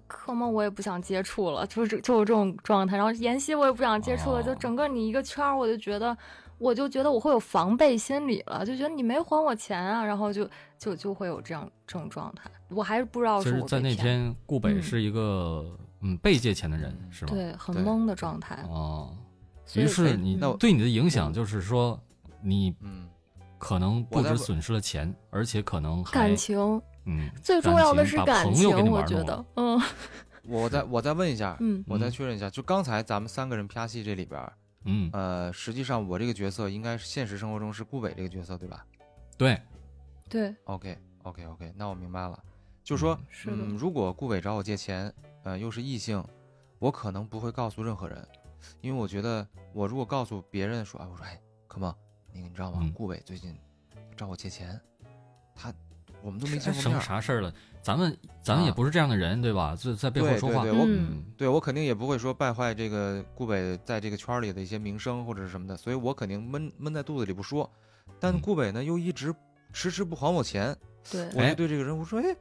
[0.06, 2.96] 柯梦我也不想接触了，就是就是这种状态。
[2.98, 6.16] 然后妍希我也不想接触了，就哦整个你一个圈儿，我就觉得，
[6.58, 12.50] 我就觉得我会有防备心理了，就觉得你没还我钱啊，然后就就就会有这样这种状态。
[12.70, 17.32] 我还是不知道就是是在那天，顾北嗯是一个嗯被借钱的人，嗯是吗？
[17.34, 19.16] 对很懵的状态，哦，
[19.76, 22.00] 于是你那我对你的影响就是说，
[22.42, 23.08] 你嗯，
[23.58, 29.82] 可能不止损失了钱，而且可能还感情嗯，最重要的是把感朋友给情，你我觉得玩弄了，嗯
[30.50, 34.54] 我再我再问一下，嗯我再嗯确认一下，就刚才咱们三个人啪戏这里边儿，
[34.86, 38.86] 嗯，呃，实际上我这个角色应该是现实生活中是顾北这个角色，对吧
[39.38, 39.60] 对，
[40.30, 42.42] 对，？OK OK OK，那我明白了，
[42.84, 45.14] 就是说，是嗯，如果顾北找我借钱，
[45.44, 46.24] 呃，又是异性，
[46.80, 48.28] 我可能不会告诉任何人，
[48.82, 51.94] 因为我觉得我如果告诉别人说，哎，我说，哎，可梦，
[52.34, 52.80] 那个你知道吗？
[52.82, 53.56] 嗯顾北最近
[54.16, 54.80] 找我借钱，
[55.56, 55.74] 他
[56.22, 57.54] 我们都没见过面儿，啥事儿了？
[57.82, 59.76] 咱们咱们也啊不是这样的人，对吧？
[59.76, 67.70] 在在背后说话，对对对，我嗯对我肯定也不会说败坏这个顾北在这个圈里的一些名声或者是什么的，所以我肯定闷闷在肚子里不说。
[68.20, 69.34] 但嗯顾北呢又一直
[69.74, 70.76] 迟迟不还我钱，
[71.12, 72.36] 对，我就对这个人我说，哎，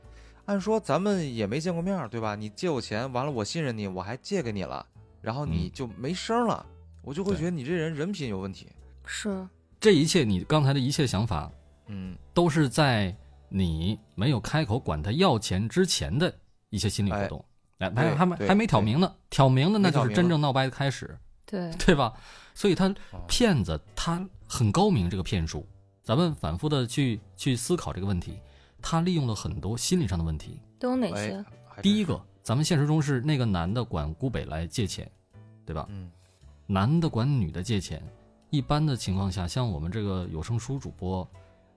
[0.46, 2.34] 按说咱们也没见过面儿，对吧？
[2.34, 4.84] 你借我钱，完了我信任你，我还借给你了，
[5.20, 6.64] 然后你嗯就没声儿了，
[7.02, 8.68] 我就会觉得你这人人品有问题。
[9.04, 9.46] 是
[9.78, 11.50] 这一切你刚才的一切想法，
[11.86, 13.14] 嗯，都是在
[13.48, 16.34] 你没有开口管他要钱之前的
[16.70, 17.44] 一些心理活哎动。
[17.78, 22.12] 哎，对对还还没还没挑明呢，挑明的那就是真正闹掰的开始，对，对吧？
[22.54, 25.66] 所以他哦骗子他很高明，这个骗术，
[26.06, 28.38] 咱们反复的去去思考这个问题，
[28.80, 30.60] 他利用了很多心理上的问题。
[30.78, 31.44] 都有哪哎些？，
[31.82, 35.10] 第一个，咱们现实中是那个男的管顾北来借钱，
[35.64, 35.84] 对吧？
[35.90, 36.08] 嗯
[36.68, 38.00] 男的管女的借钱，
[38.50, 41.28] 一般的情况下，像我们这个有声书主播，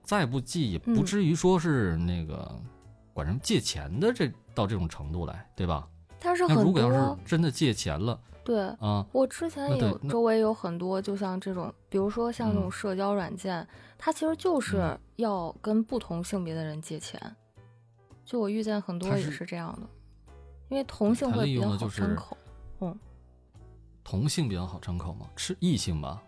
[0.03, 2.55] 再不济也不嗯至于说是那个
[3.15, 5.87] 管人借钱的这到这种程度来，对吧？
[6.19, 8.61] 但是很那如果要是真的借钱了对。
[8.79, 17.21] 啊，我之前有周围有很多，就像这种，比如说像这种嗯社交软件，它其实就是嗯要跟不同性别的人借钱。
[18.25, 19.87] 就我遇见很多也是是这样的，
[20.69, 22.37] 因为同性会比较好张口，
[22.81, 22.99] 嗯
[24.03, 26.19] 同性比较好张口吗，是异性吧？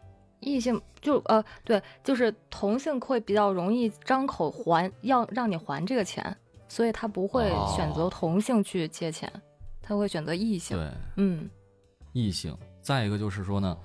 [0.42, 9.32] 异性就呃对，就是同性会比较容易张口还要让你还这个钱，所以他不会选择哦同性去借钱，
[9.82, 10.78] 他会选择异性。
[10.78, 11.50] 对，嗯，
[12.14, 12.56] 异性。
[12.82, 13.78] 再一个就是说呢，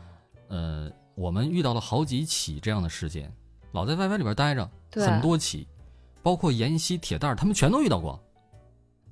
[0.48, 3.32] 呃，我们遇到了好几起这样的事件，
[3.72, 5.66] 老在 YY 里边待着，对很多起，
[6.22, 8.18] 包括妍希、铁蛋儿，他们全都遇到过。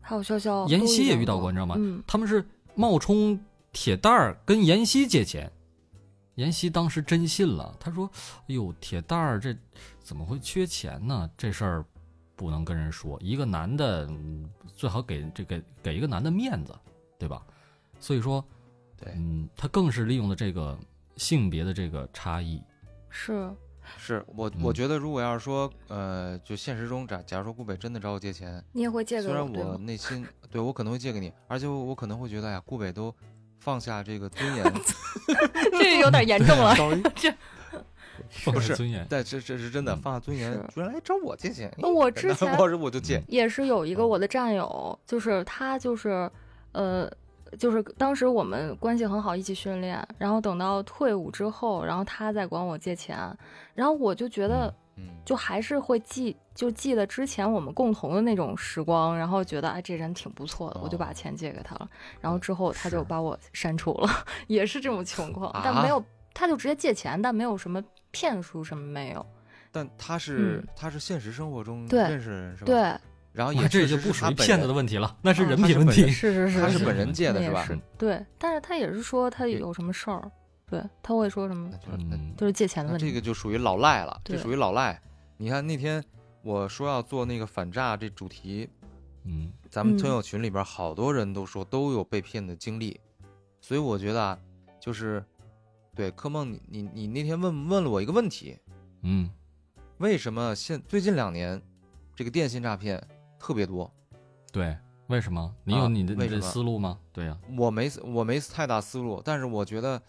[0.01, 1.75] 还有潇潇，妍都希也遇到过，你知道吗？
[1.79, 3.39] 嗯，他们是冒充
[3.73, 5.51] 铁蛋儿跟妍希借钱，
[6.37, 8.11] 妍希当时真信了，他说
[8.49, 9.57] ：“哎呦，铁蛋儿这
[10.03, 11.31] 怎么会缺钱呢？
[11.37, 11.85] 这事儿
[12.37, 16.75] 不能跟人说，一个男的嗯最好给这个给一个男的面子，
[17.19, 17.43] 对吧？
[18.01, 18.45] 所以说，
[19.01, 19.13] 对。
[19.17, 20.79] 嗯，他更是利用了这个
[21.17, 22.63] 性别的这个差异，
[23.09, 23.51] 是，
[23.99, 29.77] 是我我嗯觉得如果要是说，呃，就现实中假假如说顾北真的找我借钱，你也会借给我虽然我？
[29.79, 33.15] 内心对我可能会借给你，而且我我可能会觉得，哎呀，顾北都
[33.61, 34.65] 放下这个尊严，
[35.79, 36.75] 这有点严重了，
[37.17, 37.33] 这
[38.29, 39.07] 放不是下尊严。
[39.11, 41.73] 但这这是真的嗯放下尊严是，居然来找我借钱。
[41.79, 46.31] 那我之前我我就借，也是有嗯一个我的战友，就是他就是，
[46.73, 47.11] 呃，
[47.57, 53.17] 就是当时我们关系很好，一起训练，然后等到退伍之后，然后他再管我借钱，
[53.75, 61.89] 然后我就觉得，嗯，就还是会记，就记得之前我们共同的那种时光，然后觉得哎这人挺不错的，我就把哦钱借给他了，
[62.21, 63.05] 然后之后他就。
[63.05, 64.09] 把我删除了，
[64.49, 69.25] 也是这种情况，但啊没有，他就直接借钱，但没有什么骗术什么没有，
[69.71, 70.69] 但他是嗯。
[70.75, 72.99] 他是现实生活中对认识的人是吧？，对，
[73.35, 76.33] 然后也这也就不属于骗子的问题了，那是嗯人品问题是。
[76.33, 77.69] 是是是，他是是本人借的是吧
[77.99, 80.31] 对，但是他也是说他有什么事儿，
[80.71, 81.69] 对他会说什么
[82.09, 83.09] 那，就是借钱的问题。
[83.09, 85.03] 这个就属于老赖了，这属于老赖。
[85.37, 86.03] 你看那天
[86.43, 88.69] 我说要做那个反诈这主题，
[89.25, 93.01] 嗯，咱们嗯村友群里边好多人都说都有被骗的经历，
[93.61, 94.39] 所以我觉得啊，
[94.79, 95.25] 就是
[95.93, 98.57] 对柯梦，你你你那天问问了我一个问题，
[99.03, 99.29] 嗯，
[99.99, 101.61] 为什么现最近两年
[102.15, 103.03] 这个电信诈骗
[103.45, 103.93] 特别多？
[104.51, 104.75] 对，
[105.09, 105.55] 为什么？
[105.65, 106.99] 你有啊你的、你的思路吗？
[107.13, 110.01] 对呀、我没我没太大思路，但是我觉得，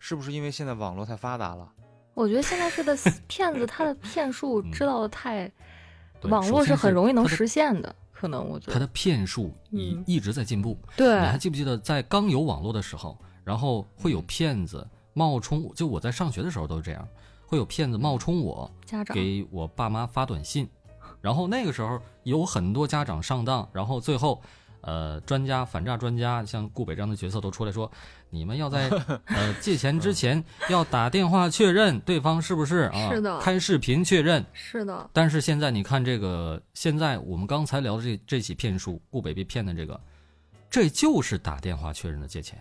[0.00, 1.70] 是不是因为现在网络太发达了？
[2.14, 2.96] 我觉得现在是个
[3.28, 5.48] 骗子，他的骗术嗯知道的太，
[6.20, 10.76] 对网络是很容易能实现的，可能我觉得他的骗术一嗯一直在进步。
[10.96, 17.06] 对你还记不记得在刚有网络的时候，然后会有嗯骗子冒充，就我在上学的时候都是这样，
[17.46, 20.68] 会有骗子冒充我家长给我爸妈发短信，
[21.20, 24.40] 然后那个时候有很多家长上当，然后最后。
[24.82, 27.92] 呃，专家反诈专家像顾北这样的角色都出来说，
[28.30, 28.88] 你们要在
[29.28, 33.38] 呃借钱之前要打电话确认对方是不是啊，是的。
[33.40, 40.00] 开视频确认，是的，但是现在你看这个，现在我们刚才聊的这这起骗术，顾北被骗的这个，
[40.70, 42.58] 这就是打电话确认的借钱，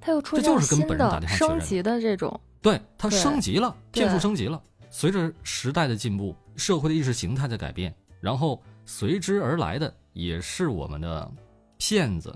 [0.00, 4.58] 他又出这现了新就是跟本人打的电话确认升级的这种，对它升级了，骗术升级了。
[4.88, 11.30] 随着时代的进步，社会的意识形态在改变，然后随之而来的也是我们的
[11.78, 12.34] 骗子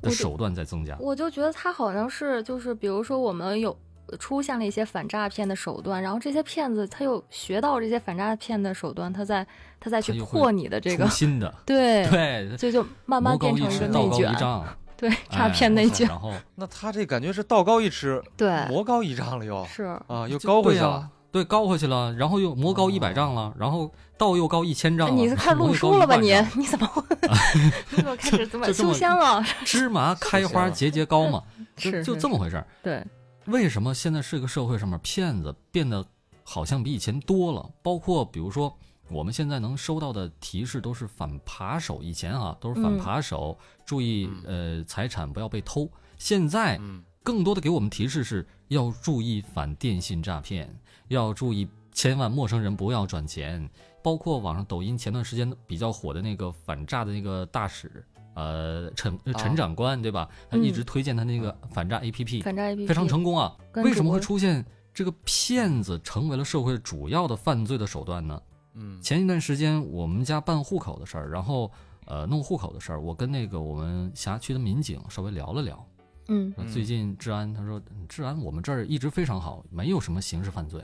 [0.00, 0.96] 的手段在增加。
[1.00, 3.76] 我就觉得他好像是就是，比如说我们有
[4.18, 9.46] 出现了一些反诈骗的手段，然后这些骗子他又学到这些反诈骗的手段，他再
[9.80, 14.34] 他再去破你的这个，新的， 对，对，所以就慢慢变成一个内卷，
[14.96, 19.64] 对，诈哎骗内卷，然后那他这感觉是道高一尺，对，魔高一丈了又。
[19.64, 25.14] 是，啊，又高回去了对高回去了，然后又魔高一百丈了，然后道又高一千丈了。
[25.14, 26.30] 你是看魔又高录书了吧你？
[26.54, 27.02] 你怎么会？
[27.90, 29.42] 你怎么开始怎么就这么修仙了？
[29.64, 31.42] 芝麻 开花节节高嘛，
[31.74, 32.66] 就是就这么回事儿。
[32.82, 33.02] 对，
[33.46, 36.04] 为什么现在这个社会上面骗子变得
[36.44, 37.66] 好像比以前多了？
[37.82, 38.76] 包括比如说
[39.08, 45.88] 我们现在能收到的提示都是反扒手，以前啊都是反嗯扒手，注意呃财产不要被偷。
[46.18, 50.68] 现在嗯，更多的给我们提示是要注意反电信诈骗，
[51.08, 53.68] 要注意千万陌生人不要转钱。
[54.02, 58.04] 包括网上抖音前段时间比较火的那个反诈的那个大使，
[58.34, 60.28] 呃，陈陈啊长官对吧？
[60.50, 63.56] 他嗯一直推荐他那个反诈 APP，、反诈 APP 非常成功啊。
[63.76, 68.42] 为什么会出现这个骗子成为了社会主要的犯罪的手段呢？
[68.74, 71.70] 嗯前一段时间我们家办户口的事儿，然后
[72.06, 75.86] 呃弄户口的事儿，我跟那个我们辖区的民警稍微聊了聊。
[76.32, 80.82] 嗯嗯最近治安，他说嗯治安我们这儿一直非常好，没有什么刑事犯罪，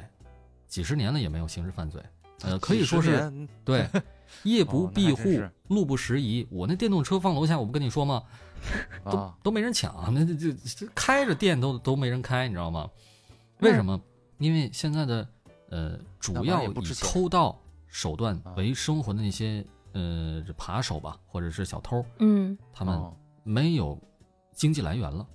[0.66, 2.02] 几十年了也没有刑事犯罪。
[2.42, 3.32] 呃，可以说是
[3.64, 3.88] 对，
[4.44, 6.46] 夜不闭户路不拾遗。
[6.50, 8.22] 我那电动车放楼下，我不跟你说吗？
[9.04, 12.88] 都啊，都没人抢，那这这这开着店都都没人开，你知道吗？
[13.60, 14.00] 为什么？
[14.38, 15.28] 因为现在的
[15.70, 24.00] 呃，主要以偷盗手段啊为生活的那些呃这扒手吧，或者是小偷，嗯他们哦没有
[24.52, 25.26] 经济来源了。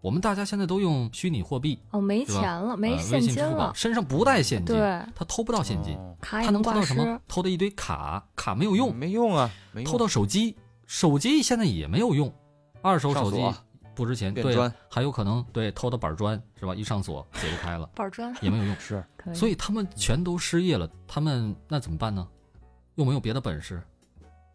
[0.00, 4.80] 我们大家现在都用虚拟货币，哦，没钱了，没呃、现微信、支金付宝，了，身上不带现金，对，
[5.14, 9.90] 他偷不到现金，哦卡也他能偷到什么？，偷的一堆卡，卡没有用，没用啊，没用。
[9.90, 10.56] 偷到手机，
[10.86, 12.32] 手机现在也没有用，
[12.82, 13.42] 二手手机
[13.94, 14.56] 不值钱，对
[14.88, 16.74] 还有可能对偷的板砖是吧？
[16.74, 22.26] 一上锁解不开了， 板砖也没有用， 是，所以他们全都失业了，他们那怎么办呢？
[22.94, 23.82] 又没有别的本事，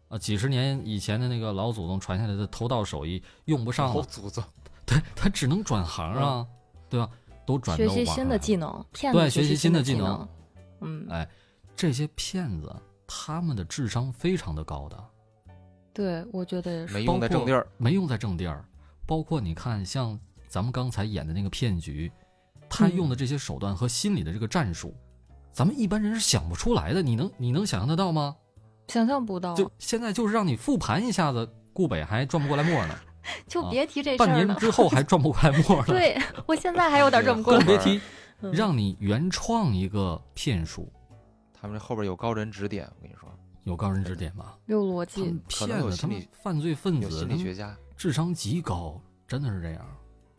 [0.08, 4.42] 啊，几十年以前的那个老祖宗传下来的偷盗手艺用不上了，老祖宗，
[4.86, 6.46] 对他只能转行啊，
[6.88, 7.08] 对吧？
[7.46, 10.28] 都转到学习新的技能，骗子对学习新的的技能能，
[10.80, 11.28] 嗯，哎，
[11.76, 12.74] 这些骗子
[13.06, 15.04] 他们的智商非常的高的，
[15.92, 17.66] 对，我觉得也是，没用在正地儿。
[17.76, 18.64] 没用在正地儿。
[19.06, 20.18] 包括你看，像
[20.48, 22.10] 咱们刚才演的那个骗局，
[22.70, 24.94] 他嗯用的这些手段和心理的这个战术，
[25.52, 27.02] 咱们一般人是想不出来的。
[27.02, 28.34] 你能你能想象得到吗？
[28.88, 33.03] 想象不到，就现在就是让你复盘一下子，顾北还转不过来墨呢，啊
[33.48, 34.44] 就别提这事半儿了。
[34.44, 35.84] 年之后还转不过来沫呢。
[35.92, 38.00] 对我现在还有点转不过来，更别提
[38.42, 40.92] 嗯让你原创一个骗术，
[41.52, 43.28] 他们这后边有高人指点，我跟你说，
[43.62, 44.54] 有高人指点吗？
[44.66, 45.66] 有逻他们辑。
[45.66, 47.76] 骗子，他们有心理犯罪分子，心理学家。
[47.96, 49.80] 智商极高，真的是这样。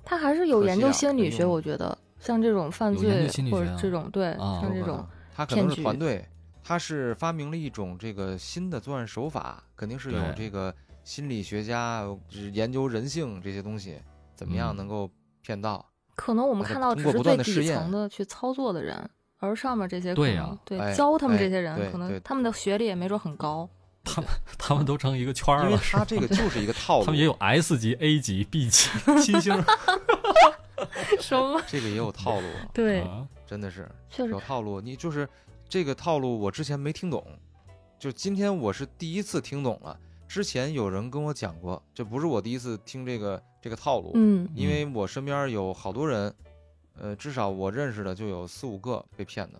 [0.03, 6.27] 他还是有研究心理学，我觉得像这种犯罪或究心理学啊者这种对，啊像这种他可能是骗局团队，
[6.63, 12.03] 他是发明了一种这个新的作案手法，肯定是有这个心理学家
[12.51, 13.97] 研究人性这些东西，
[14.35, 15.09] 怎么样嗯能够
[15.41, 15.85] 骗到？
[16.15, 23.69] 可能我们看到只是最底层的去操作的人，而上面这些可对呀能对哎教他们哎这些人，可能他们的学历也没准很高。
[24.03, 28.89] 他们他们都成一个圈儿因为了，他这个就是一个套路，他们也有 S 级、A 级、B 级、
[29.21, 29.63] 七星儿。
[31.19, 31.61] 什么？
[31.67, 34.81] 这个也有套路， 对，啊真的是确实有套路。
[34.81, 35.27] 你就是
[35.69, 37.23] 这个套路，我之前没听懂，
[37.99, 39.99] 就今天我是第一次听懂了。
[40.27, 46.33] 之前有人跟我讲过，这不是我第一次听这个这个套路，嗯因为我身边有好多人，
[46.97, 49.59] 呃，至少我认识的就有四五个被骗的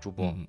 [0.00, 0.46] 主播，嗯，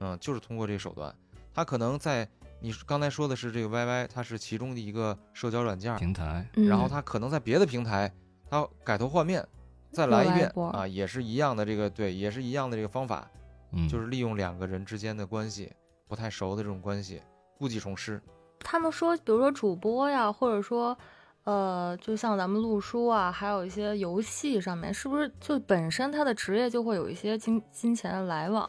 [0.00, 1.14] 嗯，就是通过这个手段，
[1.54, 2.28] 他可能在
[2.60, 8.12] 你刚才说的是这个 YY，它是其中的一个社交软件，平台，嗯然后他可能在别的平台，
[8.50, 9.46] 他改头换面，
[9.92, 13.30] 再来一遍啊，也是一样的这个对，也是一样的这个方法，
[13.72, 15.72] 嗯，就是利用两个人之间的关系，
[16.08, 17.22] 不太熟的这种关系，
[17.56, 18.20] 故技重施。
[18.68, 20.98] 他们说，比如说主播呀，或者说，
[21.44, 28.68] 呃，就像咱们录书啊，还有一些游戏上面，是不是就本身他的职业就会有一些金金钱的来往，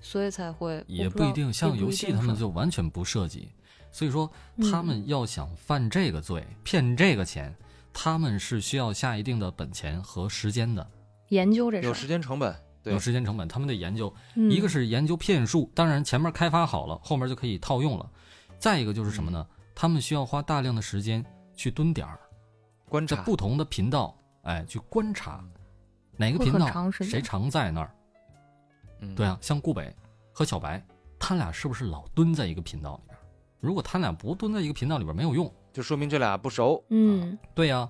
[0.00, 3.52] 所以才会也不一定，像游戏他们就完全不涉及，
[3.92, 4.28] 所以说
[4.72, 7.54] 他嗯们要想犯这个罪，骗这个钱，
[7.92, 10.84] 他们是需要下一定的本钱和时间的，
[11.28, 14.12] 研究这事有，时间成本，对有，时间成本，他们得研究。
[14.34, 18.10] 嗯一个是研究骗术，当然前面开发好了，后面就可以套用了。
[18.60, 19.46] 再一个就是什么嗯呢？
[19.74, 21.24] 他们需要花大量的时间
[21.56, 22.20] 去蹲点儿，
[22.88, 25.42] 观察在不同的频道，哎，去观察
[26.16, 27.90] 哪个频道谁常在那儿。
[29.00, 29.92] 嗯，对啊，像顾北
[30.30, 30.84] 和小白，
[31.18, 33.18] 他俩是不是老蹲在一个频道里边？
[33.60, 35.50] 如果他俩不蹲在一个频道里边，没有用。
[35.72, 36.84] 就说明这俩不熟。
[36.90, 37.88] 嗯，对呀、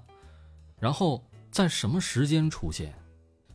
[0.79, 2.95] 然后在什么时间出现，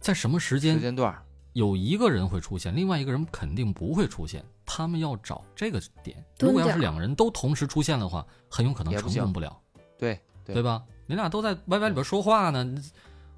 [0.02, 1.18] 在什么时间时间间段，
[1.54, 4.44] 有一个人会出现，另外一个人肯定不会出现。
[4.66, 6.24] 他们要找这个点。
[6.40, 9.58] 如果要是两个人都同时出现的话，很有可能成功不了，
[9.98, 10.84] 对对对吧？
[11.08, 12.76] 你俩都在 YY 里边说话呢，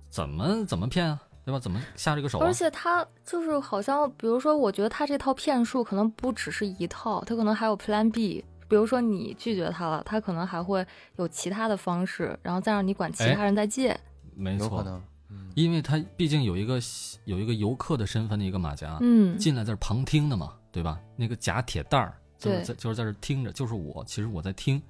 [0.09, 1.21] 怎么怎么骗啊？
[1.45, 1.59] 对吧？
[1.59, 2.53] 怎么下这个手啊而？
[2.53, 8.43] 且他就是好像，比如说，我觉得他这套骗术可能不只是一套，他可能还有 Plan B。
[8.69, 10.85] 比如说你拒绝他了，他可能还会
[11.15, 13.97] 有其他的方式，然后再让你管其哎他人再借。
[14.35, 14.83] 没错。
[15.29, 16.77] 嗯，因为他毕竟有一个
[17.23, 20.99] 有一个游客的身份的一个马甲，嗯，进来在这旁听的嘛，对吧？
[21.15, 24.82] 那个假铁蛋儿就是在就是在这听着，就是我，其实我在听。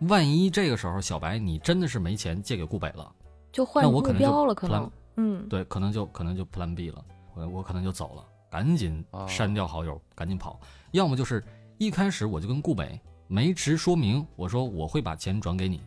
[0.00, 3.12] 万一这个时候小白你真的是没钱借给顾北了，
[3.50, 4.90] 就换目那我可能就标了，可 plan- 能。
[5.16, 10.58] 嗯，对，可能就可能就 Plan B 了，我我可能就走了，赶紧哦删掉好友，赶紧跑。
[10.92, 11.44] 要么就是
[11.76, 15.82] 一开始我就跟顾北没直说明，我说我会把钱转给你，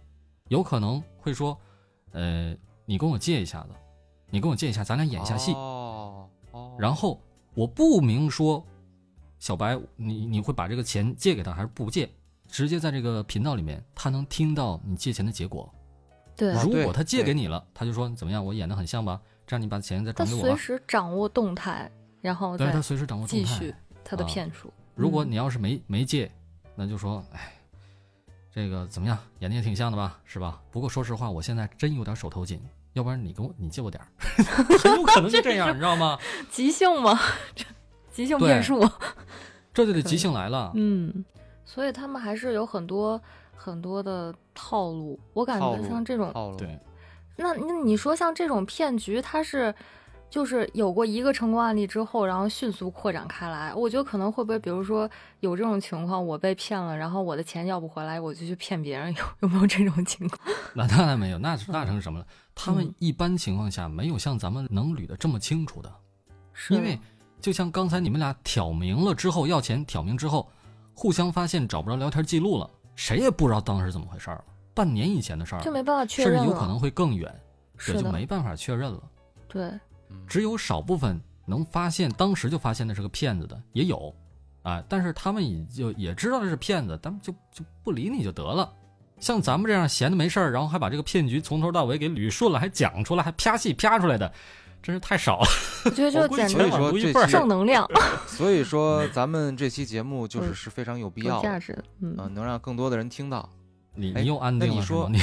[0.50, 1.58] 有可能会说，
[2.12, 2.56] 呃，
[2.86, 3.70] 你跟我借一下子，
[4.30, 5.54] 你跟我借一下，咱俩演一下戏。
[5.54, 7.20] 哦哦，然后
[7.56, 8.64] 我不明说，
[9.40, 12.10] 小白，你你会把这个钱借给他还是不借？
[12.48, 15.72] 直接在这个频道里面，他能听到你借钱的结果。
[16.36, 19.20] 对，如果他借给你了，他就说怎么样，我演的很像吧？
[19.48, 20.56] 这样你把钱再转给我吧。
[20.56, 21.90] 时掌握动态，
[22.22, 23.74] 然后再对他随时掌握动态继续。
[24.04, 24.68] 他的啊骗术。
[24.68, 26.32] 嗯如果你要是没没借，
[26.74, 27.52] 那就说，哎，
[28.50, 30.62] 这个怎么样，演的也挺像的吧，是吧？
[30.72, 32.62] 不过说实话，我现在真有点手头紧，
[32.94, 34.08] 要不然你给我你借我点儿，
[34.80, 36.18] 很有可能就这样，你知道吗？
[36.50, 37.20] 即兴吗？
[38.16, 38.90] 这即兴对骗术。
[39.74, 40.72] 这就得即兴来了。
[40.76, 41.26] 嗯，
[41.66, 43.20] 所以他们还是有很多
[43.56, 45.20] 很多的套路。
[45.34, 46.80] 我感觉像这种，套路，对，
[47.36, 49.76] 那那你说像这种骗局，它是
[50.30, 53.74] 就是有过一个成功案例之后，然后迅速扩展开来。
[53.74, 55.10] 我觉得可能会不会，比如说
[55.42, 60.40] 有这种情况，我被骗了，然后我的钱要不回来，我就去骗别人，有 有没有这种情况？
[60.74, 62.26] 那当然没有，那 那成什么了？
[62.56, 65.92] 他们嗯一般情况下没有像咱们能捋的这么清楚的，
[66.54, 66.98] 是因为
[67.46, 70.50] 就像刚才你们俩挑明了之后要钱，挑明之后，
[70.96, 77.32] 互相发现找不着聊天记录了，谁也不知道当时怎么回事儿了，半年以前的事儿了，就没办法确认甚至，有可能会更远，
[77.86, 79.04] 对，就，没办法确认了。
[79.48, 79.62] 对，
[80.10, 84.12] 嗯只有少部分能发现当时就发现那是个骗子的也有，
[84.64, 88.74] 啊，但是他们也就也知道这是骗子，他们就就不理你就得了。
[89.20, 94.34] 像咱们这样闲的没事儿，然后还把这个骗局从头到尾给捋顺了，还讲出来，还啪戏啪出来的，
[94.86, 95.48] 真是太少了。
[95.86, 97.90] 我觉得就所以说这期正能量，
[98.28, 101.84] 所以说咱们这期节目就是嗯是非常有必要的，价值的。
[102.02, 103.40] 嗯，嗯，能让更多的人听到。
[103.40, 103.50] 哎
[103.96, 105.20] 你你又安 定了你说你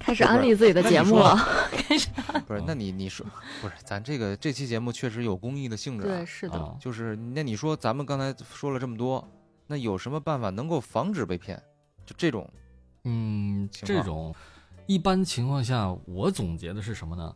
[0.00, 1.36] 开始安利自己的节目了。
[1.70, 2.08] 开始
[2.48, 3.24] 不是，那你你说
[3.62, 6.26] 不是，咱这个这期节目确实有公益的性质啊对，。
[6.26, 6.58] 是的。
[6.58, 9.24] 啊就是那你说咱们刚才说了这么多，
[9.68, 11.62] 那有什么办法能够防止被骗？
[12.04, 12.50] 就这种，
[13.04, 14.34] 嗯，这种
[14.86, 17.34] 一般情况下，我总结的是什么呢？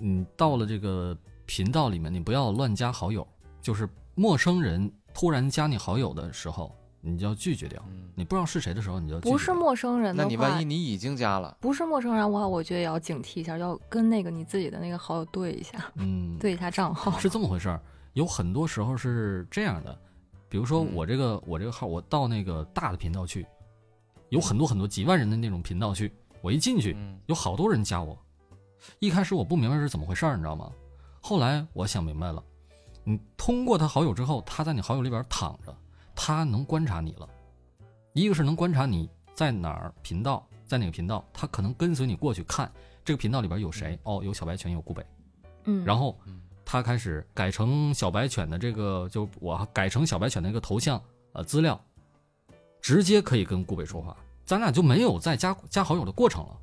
[0.00, 3.26] 你到了这个频道里面，你不要乱加好友，
[3.60, 7.82] 就是陌生人突然加你好友的时候，你就要拒绝掉。
[7.90, 17.18] 嗯，你不知道是谁的时候，你就拒绝不是陌生人的话，那你万一你已经加了，不是陌生人的话，我觉得也要警惕一下，要跟那个你自己的那个好友对一下，嗯，对一下账号。
[17.18, 17.80] 是这么回事儿。
[18.14, 19.96] 有很多时候是这样的，
[20.48, 23.46] 比如说嗯我这个、我这个号，我到那个大的频道去，
[24.30, 28.18] 有很多很多几万人的那种频道去，我一进去，嗯有好多人加我。
[28.98, 30.70] 一开始我不明白是怎么回事儿，你知道吗？
[31.20, 32.42] 后来我想明白了，
[33.04, 35.76] 你通过他好友之后，他在你好友里边躺着，
[36.14, 37.28] 他能观察你了。
[38.12, 42.70] 一个是能观察你在哪儿频道，在哪个频道，他可能跟随你过去看
[43.04, 43.98] 这个频道里边有谁。
[44.02, 45.04] 哦，有小白犬，有顾北。
[45.64, 51.00] 嗯，然后嗯他开始改成小白犬的这个，就我改成小白犬的那个头像
[51.32, 51.78] 呃资料，
[52.80, 56.56] 直接可以跟顾北说话，咱俩就没有再加加好友的过程了。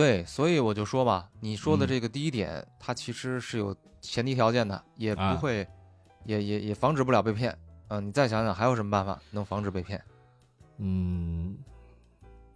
[0.00, 5.68] 对，所以我就说吧，你说的嗯这个第一点，它其实是有前提条件的，也啊不会，
[6.24, 7.54] 也也也防止不了被骗。
[7.88, 10.02] 嗯、你再想想还有什么办法能防止被骗？
[10.78, 11.54] 嗯，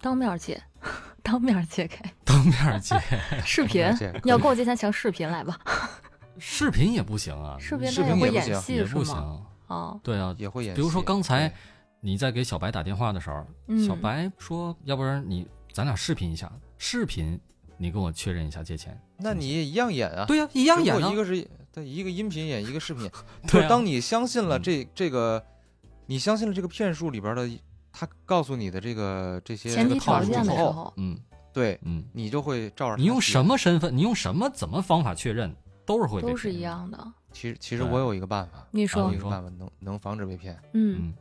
[0.01, 0.63] 当面借，
[1.23, 2.99] 当面借给 当面借
[3.45, 3.85] 视频。
[4.23, 5.59] 你要跟我借钱，请视频来吧。
[6.39, 9.05] 视频也不行啊，视频视他会演频也不行也不戏是吗？
[9.05, 9.47] 行。
[9.67, 10.81] 哦，对啊，也会演戏。
[10.81, 11.53] 比如说刚才
[12.01, 16.51] 你在给小白打电话的时候，嗯小白说，要不然你咱俩视频一下，
[16.87, 17.41] 视频
[17.79, 19.01] 你跟我确认一下借钱。
[19.17, 20.99] 那你也一样演啊，对呀、一样演啊。
[20.99, 21.17] 如果一。
[21.17, 23.11] 个是对一个音频演一个视频，
[23.49, 24.63] 就对当你相信了嗯。
[24.63, 25.43] 这这个，
[26.05, 27.49] 你相信了这个骗术里边的
[27.91, 31.19] 他告诉你的这个这些前提条套路之后，件的时候，嗯。
[31.55, 35.55] 对嗯，你就会照着你用什么身份，你用什么怎么方法确认，
[35.87, 37.13] 都是会被都是骗一样的。
[37.33, 39.05] 其实其实我有一个办法，你说。
[39.05, 39.31] 我有一，你说。
[39.31, 41.15] 个办法能能防止被骗，嗯，嗯，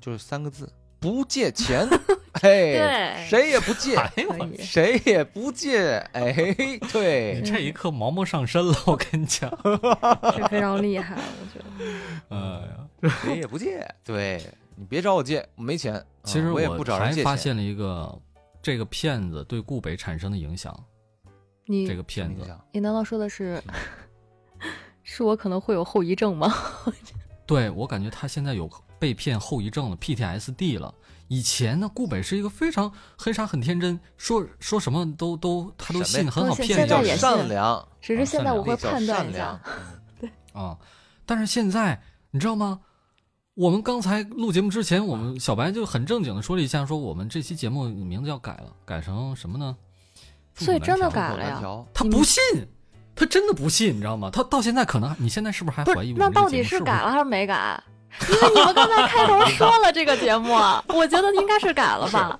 [0.00, 0.70] 就是三个字：
[1.02, 1.86] 不借钱。
[2.40, 4.56] 哎，对谁也不借，哎呦。
[4.58, 5.98] 谁也不借。
[6.12, 6.32] 哎，
[6.90, 9.50] 对你，这一刻毛毛上身了， 我跟你讲。
[9.62, 12.34] 这非常厉害，我觉得。
[12.34, 12.66] 哎
[13.06, 13.86] 呀，谁也不借。
[14.02, 14.42] 对
[14.76, 16.02] 你别找我借，我没钱。
[16.24, 17.24] 其实啊我也不找人还借钱。
[17.24, 18.18] 发现了一个
[18.62, 20.74] 这个骗子对顾北产生的影响。
[21.66, 22.42] 你这个骗子
[22.72, 23.62] 你难道说的是，
[25.04, 26.52] 是我可能会有后遗症吗？
[27.46, 28.66] 对我感觉他现在有
[29.02, 30.94] 被骗后遗症了，PTSD 了。
[31.26, 39.60] 以前呢，顾北是一个非常很傻很天真，说说什么都都他都信，很好骗这叫现在也善良，只是现在我会判断一下。。
[40.20, 40.78] 嗯啊。
[41.26, 42.00] 但是现在
[42.30, 42.78] 你知道吗？
[43.54, 49.76] 我们刚才录节目之前，我们小白就很正经的说了一下，说我们这期节目名字要改了，改成什么呢？
[50.54, 51.60] 所以真的改了呀
[51.92, 52.40] 他不信，
[53.16, 54.30] 他真的不信，你知道吗？
[54.30, 57.82] 他到现在可能，你现在是不是还怀疑我们这个到底是改了还是没改？
[58.28, 60.52] 因为你们刚才开头说了这个节目，
[60.88, 62.38] 我觉得应该是改了吧？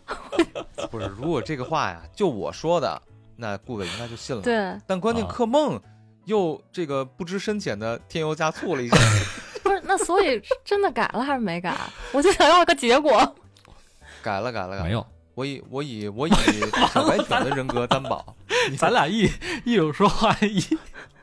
[0.91, 3.01] 不是，如果这个话呀，就我说的，
[3.37, 5.81] 那顾伟应该就信了。，对，但关键啊柯梦
[6.27, 8.97] 又这个不知深浅的添油加醋了一下。
[9.65, 11.75] 不是，那所以真的改了还是没改？
[12.13, 13.35] 我就想要个结果。
[14.23, 14.85] 改了，改了，改了。
[14.85, 15.05] 没有？
[15.35, 16.33] 我以我以我以
[16.93, 18.37] 小白犬的人格担保。
[18.79, 19.27] 咱俩一
[19.65, 20.63] 一有说话一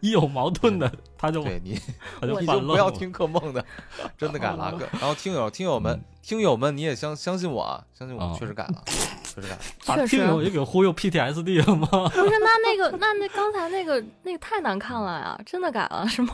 [0.02, 1.80] 一有矛盾的，他就对你，
[2.22, 3.64] 他就不要听柯梦的，
[4.18, 4.72] 真的改了。
[4.78, 8.84] 各然后听友听友们嗯听友们，你也相相信我啊，相信我啊， 确实改了，
[9.24, 9.60] 确实改了。
[9.86, 11.88] 把确实听友也给忽悠 PTSD 了吗？
[12.10, 15.40] 不是，那那个那那刚才那个那个太难看了呀！
[15.46, 16.34] 真的改了是吗？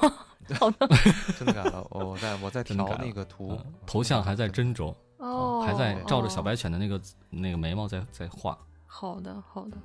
[0.60, 0.88] 好的
[1.40, 6.44] 真的改了，我我在我在调那个图嗯，头像还在斟酌，哦，还在照着小哦。
[6.44, 7.02] 白犬的那个
[7.32, 8.56] 那个眉毛在在画。
[8.86, 9.78] 好的好的，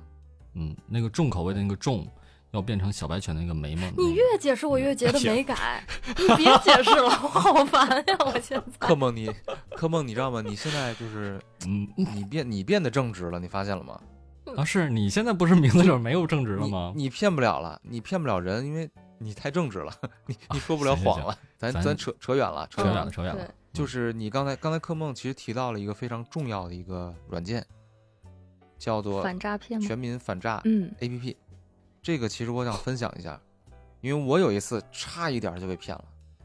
[0.53, 2.07] 嗯，那个重口味的那个重，
[2.51, 3.87] 要变成小白犬的那个眉毛。
[3.97, 5.83] 你越解释我越觉得 没改，
[6.17, 8.17] 你别解释了，我 好烦呀！
[8.25, 9.33] 我现在柯梦你
[9.75, 10.41] 柯梦你知道吗？
[10.41, 13.99] 你现在就是 嗯你变你变得正直了，你发现了吗？
[14.57, 16.91] 啊，是你现在不是名字里边没有正直了吗？
[16.95, 19.93] 你你骗不了了，你骗不了人，因为你太正直了，
[20.27, 21.37] 你你说不了行行谎了。
[21.57, 23.35] 咱咱咱扯扯远了，扯远了扯远了，。
[23.35, 23.53] 扯远了。
[23.71, 27.65] 就是你刚才刚才柯梦其实提到了一个非常重要的一个软件，
[28.77, 29.79] 叫做反诈骗？
[29.79, 31.35] 全民反诈嗯，APP。
[32.01, 33.39] 这个其实我想分享一下，
[34.01, 36.03] 因为我有一次差一点就被骗了。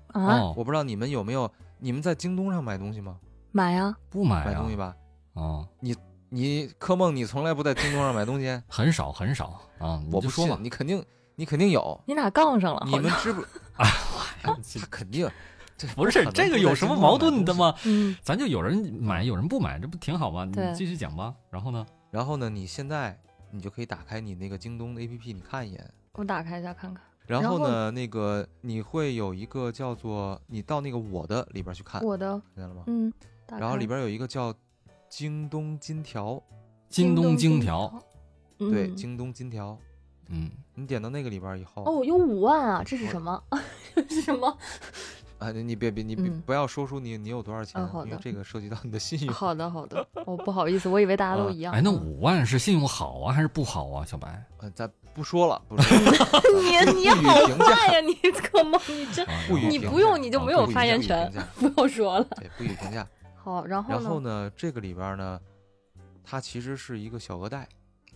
[0.09, 3.17] 啊，哦，我不知道你们有没有，你们在京东上买东西吗？
[3.53, 4.77] 买呀，不买啊买东西？
[4.77, 4.95] 吧。
[5.33, 5.97] 哦，你
[6.29, 8.61] 你柯梦，你从来不在京东上买东西？
[8.69, 10.03] 很少很少啊。
[10.11, 11.03] 我不说嘛，，你肯定
[11.35, 11.99] 你肯定有。
[12.07, 13.41] 你俩杠上了，你们知不？
[13.77, 13.87] 啊
[14.43, 14.55] 他
[14.91, 15.29] 肯定，
[15.77, 17.19] 这不是这个有什么矛？
[17.19, 17.75] 盾的吗？
[17.85, 20.45] 嗯，咱就有人买，有人不买，这不挺好吗？
[20.45, 21.35] 你继续讲吧。
[21.51, 21.85] 然后呢？
[22.11, 23.19] 然后呢，你现在
[23.57, 25.95] 你就可以打开你那个京东的 APP，你看一眼。
[26.13, 27.03] 我打开一下看看。
[27.27, 32.85] 然然后后呢，那个你会有一个叫做你到那个我的里边去看，我的，看见了吗？
[32.87, 33.13] 嗯，
[33.49, 34.55] 然后里边有一个叫
[35.09, 36.41] 京东金条，
[36.89, 37.93] 京东金条，，
[38.59, 39.77] 对，嗯京东金条。
[40.29, 42.83] 嗯，你点到那个里边以后，哦，有五万啊！
[42.85, 43.43] 这是什么？
[43.95, 44.59] 这是什么？
[45.39, 49.35] 啊，你你别别你别嗯不要说出你你有多少钱，啊因为这个涉及到你的信 用。
[49.35, 50.07] 好的，好的。
[50.25, 51.75] 哦，不好意思，我以为大家都啊一样。
[51.75, 54.05] 哎，那嗯五万是信用好啊，还是不好啊？
[54.07, 56.13] 小白，呃，咱不说了，不 说了，
[56.95, 58.01] 你你好坏呀！
[58.01, 59.27] 你可梦，你真
[59.71, 62.25] 你不用你就啊没有发言权不用说了。
[62.37, 63.07] 对，不予评价。
[63.35, 64.51] 好，然后然后呢？
[64.57, 65.39] 这个里边呢，
[66.25, 67.59] 它其实是一个小额贷，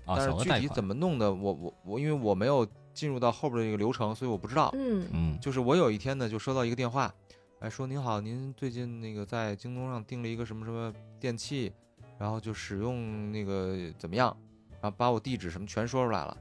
[0.04, 4.70] 啊，但是具体怎，么弄的，我我我，因为我没有进入到后边的这个流程，所以我不知道。
[4.74, 7.12] 嗯嗯就是我有一天呢，就收到一个电话，
[7.61, 11.72] 哎，说您好，您最近那个在京东上订了一个什么什么电器，
[12.18, 14.36] 然后就使用那个怎么样，
[14.80, 16.36] 然后把我地址什么全说出来了。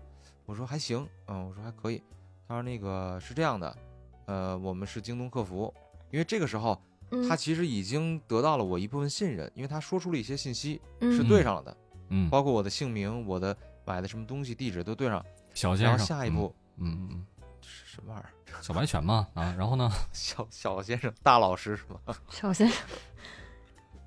[0.45, 2.01] 我说还行，嗯，我说还可以。
[2.47, 3.77] 他说那个是这样的，
[4.25, 5.73] 呃，我们是京东客服，
[6.09, 6.81] 因为这个时候
[7.11, 11.77] 嗯他其实已经得到了我一部分信任，因为他说出了一些信息嗯是对上了的，
[12.09, 15.23] 嗯，包括我的姓名、我的买的什么东西、地址都对上。
[15.59, 17.25] 小先生，然后下一步嗯，嗯嗯，
[17.61, 18.31] 什么玩意儿？
[18.63, 21.99] 小白犬嘛啊，然后呢， 小小先生，大老师是吗？
[22.31, 22.87] 小先生。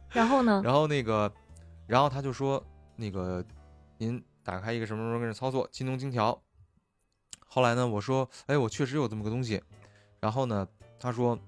[0.08, 0.62] 然后呢？
[0.64, 1.30] 然后那个，
[1.86, 2.62] 然后他就说
[2.96, 3.44] 那个，
[3.98, 6.42] 您打开一个什么什么跟着操作，京东金条。
[7.46, 9.62] 后来呢，我说，哎，我确实有这么个东西。
[10.20, 10.66] 然后呢，
[10.98, 11.38] 他说，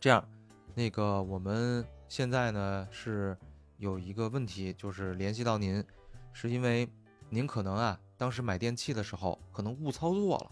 [0.00, 0.26] 这样，
[0.74, 3.36] 那个我们现在呢是
[3.76, 5.84] 有一个问题，就是联系到您，
[6.32, 6.88] 是因为
[7.28, 10.50] 您可能啊，当时买电器的时候可能误操作了。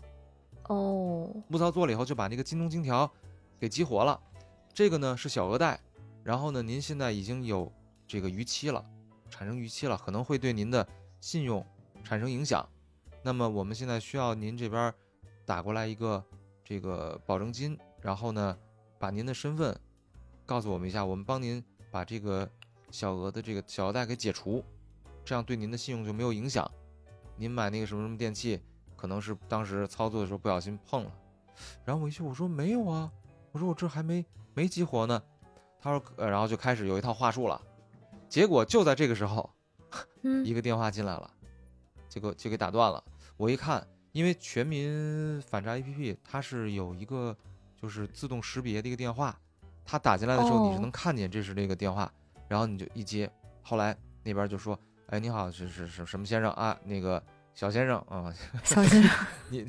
[0.68, 3.10] 哦，误操作了以后，就把那个京东金条
[3.60, 4.18] 给激活了。
[4.72, 5.78] 这个呢是小额贷，
[6.24, 7.70] 然后呢，您现在已经有
[8.06, 8.82] 这个逾期了，
[9.28, 10.88] 产生逾期了，可能会对您的
[11.20, 11.62] 信用
[12.02, 12.66] 产生影响。
[13.22, 14.90] 那么我们现在需要您这边
[15.44, 16.24] 打过来一个
[16.64, 18.56] 这个保证金，然后呢，
[18.98, 19.78] 把您的身份
[20.46, 22.48] 告诉我们一下，我们帮您把这个
[22.90, 24.64] 小额的这个小额贷给解除，
[25.22, 26.66] 这样对您的信用就没有影响。
[27.38, 28.60] 您买那个什么什么电器，
[28.96, 31.12] 可能是当时操作的时候不小心碰了，
[31.84, 33.10] 然后我一去我说没有啊，
[33.52, 35.22] 我说我这还没没激活呢，
[35.80, 37.60] 他说呃，然后就开始有一套话术了，
[38.28, 39.48] 结果就在这个时候，
[40.22, 40.44] 嗯。
[40.44, 41.30] 一个电话进来了，
[42.08, 43.02] 结果就给打断了。
[43.36, 47.36] 我一看，因为全民反诈 APP 它是有一个
[47.80, 49.38] 就是自动识别的一个电话，
[49.84, 50.80] 它打进来的时候你是哦。
[50.80, 52.12] 能看见这是这个电话，
[52.48, 53.30] 然后你就一接，
[53.62, 54.76] 后来那边就说，
[55.08, 56.76] 哎你好，是是是什么先生啊？
[56.84, 57.22] 那个
[57.54, 58.30] 小先生啊，
[58.62, 59.26] 小先生。
[59.48, 59.66] 你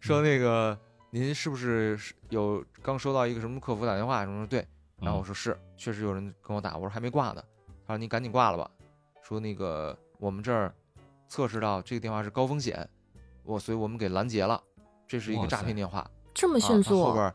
[0.00, 0.76] 说那个
[1.10, 4.46] 您是不是是有刚收到一个什么客服打电话什么？
[4.46, 4.66] 对，
[4.98, 7.44] 然后我说是，确实有人跟我打，我说还没挂呢。
[7.86, 8.70] 他说你赶紧挂了吧，
[9.22, 10.72] 说那个我们这儿
[11.28, 12.88] 测试到这个电话是高风险，
[13.44, 14.58] 我所以我们给拦截了，
[15.06, 16.10] 这是一个诈骗电话。
[16.32, 17.34] 这么啊迅速，他后边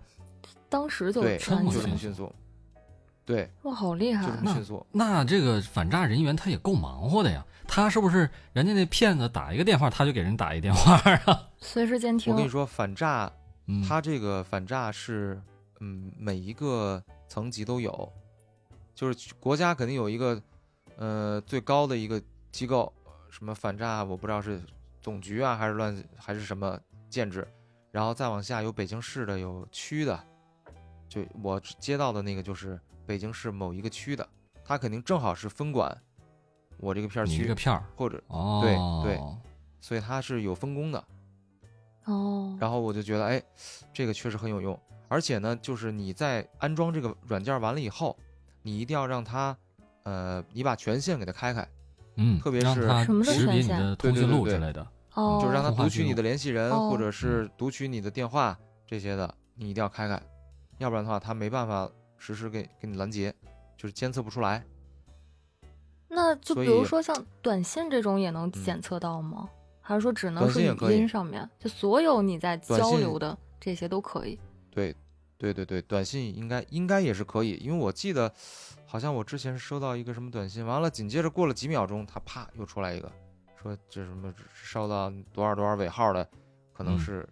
[0.70, 2.34] 当时就对这么迅速，
[3.26, 4.36] 对，哇，好厉害就！
[4.36, 4.86] 这么迅速。
[4.92, 10.96] 那这个反诈人员他也够忙活的呀，他是不是人家那骗子打一个电话，他就给人打一电话
[11.26, 11.50] 啊？
[11.58, 13.32] 随时监听我跟你说，反诈
[13.88, 15.42] 他，这个反诈是，
[15.80, 18.12] 嗯，每一个层级都有，
[18.94, 20.42] 就是国家肯定有一个，
[20.98, 22.22] 呃，最高的一个
[22.52, 22.92] 机构，
[23.30, 24.62] 什么反诈，我不知道是
[25.02, 26.78] 总局啊，还是乱还是什么
[27.10, 27.48] 建制，
[27.90, 30.22] 然后再往下有北京市的，有区的，
[31.08, 34.28] 就我接到的那个就是北京市某一个区的，
[34.64, 35.96] 它肯定正好是分管
[36.78, 39.22] 我这个片儿区你这个，片儿或者哦，对对
[39.80, 41.04] 所以它是有分工的。
[42.06, 43.42] 哦，然后我就觉得，哎，
[43.94, 44.78] 这个确实很有用。
[45.08, 48.18] 而且呢，就是你在安装这个软件完了以后，
[48.62, 49.56] 你一定要让它，
[50.04, 51.68] 呃，你把权限给它开开，
[52.16, 60.22] 嗯，特别是让他什么识别你的通讯录之类的，哦，就是让它读取你的联系人，哦或者是读取你的电话这些的，你一定要开开，
[60.80, 61.90] 要不然的话，它没办法
[62.24, 63.34] 实时给给你拦截，
[63.76, 64.64] 就是监测不出来。
[66.08, 69.50] 那就比如说像短信这种也能嗯检测到吗？
[69.82, 71.50] 还是说只能是语音上面？
[71.60, 74.40] 就所有你在交流的这些都可以？
[74.72, 74.96] 对，
[75.38, 78.32] 对对对，短信应该应该也是可以，因为我记得
[78.86, 83.12] 好像我之前收到一个什么短信，完了紧接着过了几秒钟，它啪又出来一个，
[83.62, 86.26] 说这什么收到多少多少尾号的，
[86.72, 87.28] 可能嗯是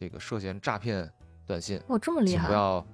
[0.00, 1.08] 这个涉嫌诈骗
[1.46, 2.40] 短信，哇，这么厉害！
[2.40, 2.84] 请不要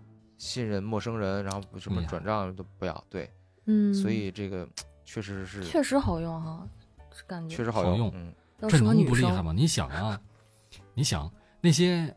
[0.41, 3.30] 信任陌生人，然后什么转账都不要，对，
[3.66, 4.66] 嗯，所以这个
[5.05, 6.66] 确实是确实好用哈，
[7.26, 8.32] 感觉确实好好用嗯，
[8.66, 9.05] 这能。
[9.05, 9.53] 不厉害吗？
[9.55, 10.18] 你想啊，
[10.95, 11.30] 你想
[11.61, 12.12] 那些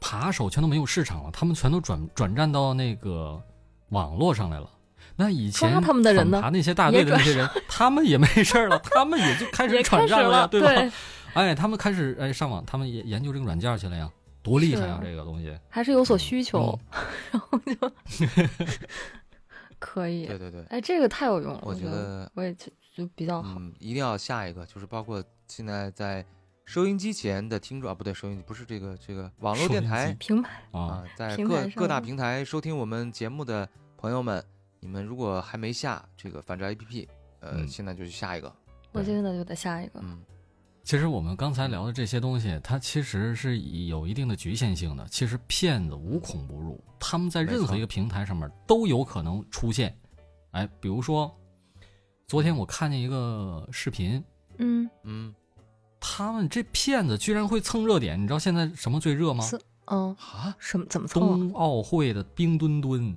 [0.00, 3.42] 扒手全都没有市场了，他们全都转转战到那个
[3.88, 4.70] 网络上来了。
[5.16, 10.68] 那以前他们的人呢反扒那些大队的那些人，他们也没事儿了，他们也就开 始转战了对吧？
[10.68, 10.92] 对，
[11.34, 14.08] 哎，他们开始哎上网，他们也研究这个软件去了呀，
[14.42, 15.00] 多厉害啊！
[15.02, 17.00] 这个东西，还是有所需求嗯，
[17.32, 17.92] 然后就
[19.78, 20.38] 可以对。
[20.38, 23.58] 对对，哎，这个太有用了，我觉觉得我也就就比较好。
[23.58, 26.24] 嗯，一定要下一个，就是包括现在在
[26.64, 34.42] 收音机前的听众啊，不对，收音机不是这个这个网络电台平台啊啊，，在各各大平台收听我们节目的朋友们，
[34.80, 37.08] 你们如果还没下这个反诈 APP，
[37.40, 38.52] 呃，嗯现在就去下一个。
[38.92, 40.00] 我现在就得下一个。
[40.02, 40.22] 嗯，
[40.82, 45.06] 其实我们刚才聊的这些东西，它其实是有一定的局限性的。
[45.08, 49.96] 其实骗子无孔不入，他们在任何一个平台上面都有可能出现。
[50.52, 51.32] 哎，比如说，
[52.26, 54.22] 昨天我看见一个视频，
[54.58, 55.34] 嗯，嗯
[56.00, 58.20] 他们这骗子居然会蹭热点。
[58.20, 59.44] 你知道现在什么最热吗？
[59.44, 61.28] 是嗯，啊，什么怎么蹭啊？
[61.28, 63.16] 冬奥会的冰墩墩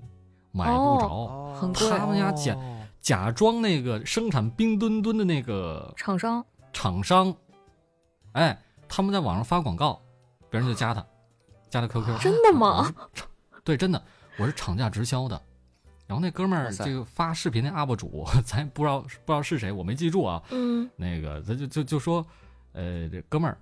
[0.51, 2.57] 买不着，哦他们家假
[3.01, 7.35] 假装那个生产冰墩墩的那个厂商厂商，
[8.33, 8.57] 哎，
[8.87, 9.99] 他们在网上发广告，
[10.49, 11.03] 别人就加他，
[11.69, 12.19] 加他 QQ。
[12.21, 12.93] 真的吗？
[13.63, 14.03] 对，真的，
[14.37, 15.41] 我是厂家直销的。
[16.05, 20.43] 然后那哥们儿这个发视频那 UP 主， 咱也不知道不知道是谁，我没记住啊。
[20.51, 22.25] 嗯，那个他就就就说，
[22.73, 23.57] 呃，这哥们儿，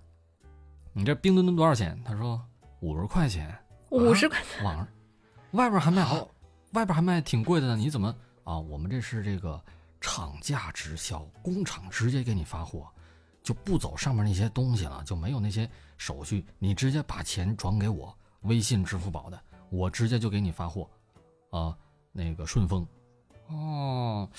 [0.91, 2.01] 你这冰墩墩多少钱？
[2.03, 2.41] 他说
[2.79, 3.55] 五十块钱。
[3.89, 4.87] 五十块钱，网上
[5.51, 6.27] 外边还卖好，
[6.71, 7.75] 外边还卖挺贵的呢。
[7.75, 8.13] 你怎么
[8.43, 8.57] 啊？
[8.57, 9.61] 我们这是这个
[9.99, 12.87] 厂价直销，工厂直接给你发货，
[13.43, 20.89] 就不走上面那些东西了，就没有那些手续，你直接把钱转给我，微信、支付宝的，我直接就给你发货，
[21.49, 21.75] 啊，
[22.11, 22.85] 那个顺丰，
[23.47, 24.29] 哦，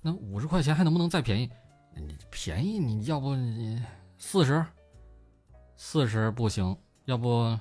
[0.00, 1.50] 那五十块钱还能不能再便宜？
[1.94, 3.82] 你便宜，你要不你
[4.18, 4.64] 四十，
[5.76, 6.76] 四十不行，
[7.06, 7.58] 要不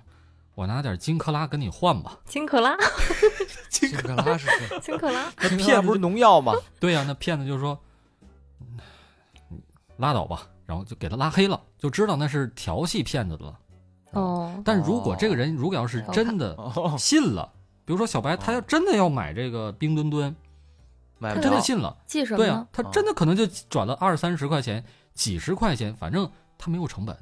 [0.56, 2.20] 我拿点金克拉跟你换吧。
[2.26, 2.76] 金克拉，
[3.70, 4.80] 金克拉是谁？
[4.80, 6.54] 金克拉，那骗不是农药吗？
[6.80, 7.80] 对呀、那骗子就说，
[8.62, 8.80] 嗯
[9.98, 13.60] 拉倒吧，然后就给他拉黑了，就知道那是调戏骗子的了。
[14.12, 17.52] 哦，但如果这个人如果要是真的哦，信了，
[17.86, 20.36] 比如说小白，他要真的要买这个冰墩墩，
[21.18, 21.34] 买。
[21.40, 22.38] 真的信了，记什么？
[22.38, 27.18] 对啊，他真的可能就转了二三十块钱、几十块钱，反正他没有成本，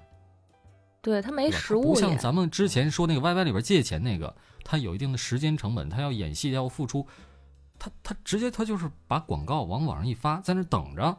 [1.02, 7.06] 对他没实物不像咱们之前说那个 YY 里边借钱那个，他有一定的时间成本，他要演戏要付出，
[7.78, 11.18] 他他直接他就是把广告往网上一发，在那等着。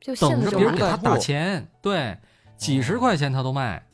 [0.00, 2.16] 就信等着了就买别人给他打钱，对，
[2.56, 3.86] 几十块钱他都卖。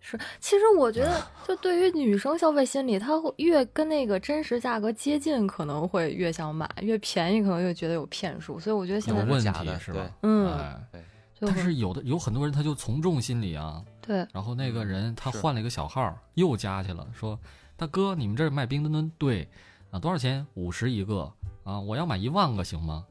[0.00, 8.60] 是，其实我觉得，就对于女生消费心理，她会越跟那个真实价格接近，可能会越想买；越便宜，可能越觉得有骗术。
[8.60, 10.10] 所以我觉得现在有问假的是吧？
[10.20, 10.52] 嗯
[10.92, 17.38] 对，但是有的有很多人他就从众心理啊，对，然后那个人他换了一个小号，又加去了，说
[17.74, 19.48] 大哥，你们这儿卖冰墩墩，对
[19.90, 20.46] 啊，多少钱？
[20.52, 21.32] 五十一个
[21.64, 23.06] 啊，我要买一万个行吗？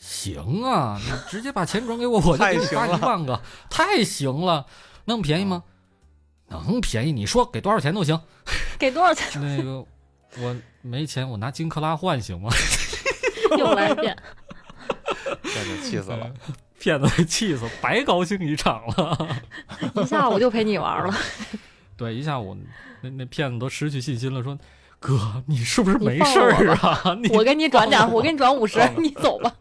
[0.00, 4.66] 行啊，你直接把钱转给我， 我就给你发一万个，太行了，
[5.04, 5.62] 那么便宜吗？
[6.48, 8.20] 能便宜，你说给多少钱都行。
[8.78, 9.84] 给多少钱那个
[10.38, 12.50] 我没钱，我拿金克拉换行吗？
[13.58, 14.16] 又来一遍。
[15.44, 16.32] 真的气死了。
[16.78, 19.28] 骗子被气死，白高兴一场了。
[19.96, 21.14] 一下午就陪你玩了，
[21.94, 22.56] 对，一下午
[23.02, 24.58] 那那骗子都失去信心了，说
[25.00, 27.02] ：“哥，你是不是没事儿啊？
[27.32, 29.56] 我给你转点儿，我给你转五十你走吧。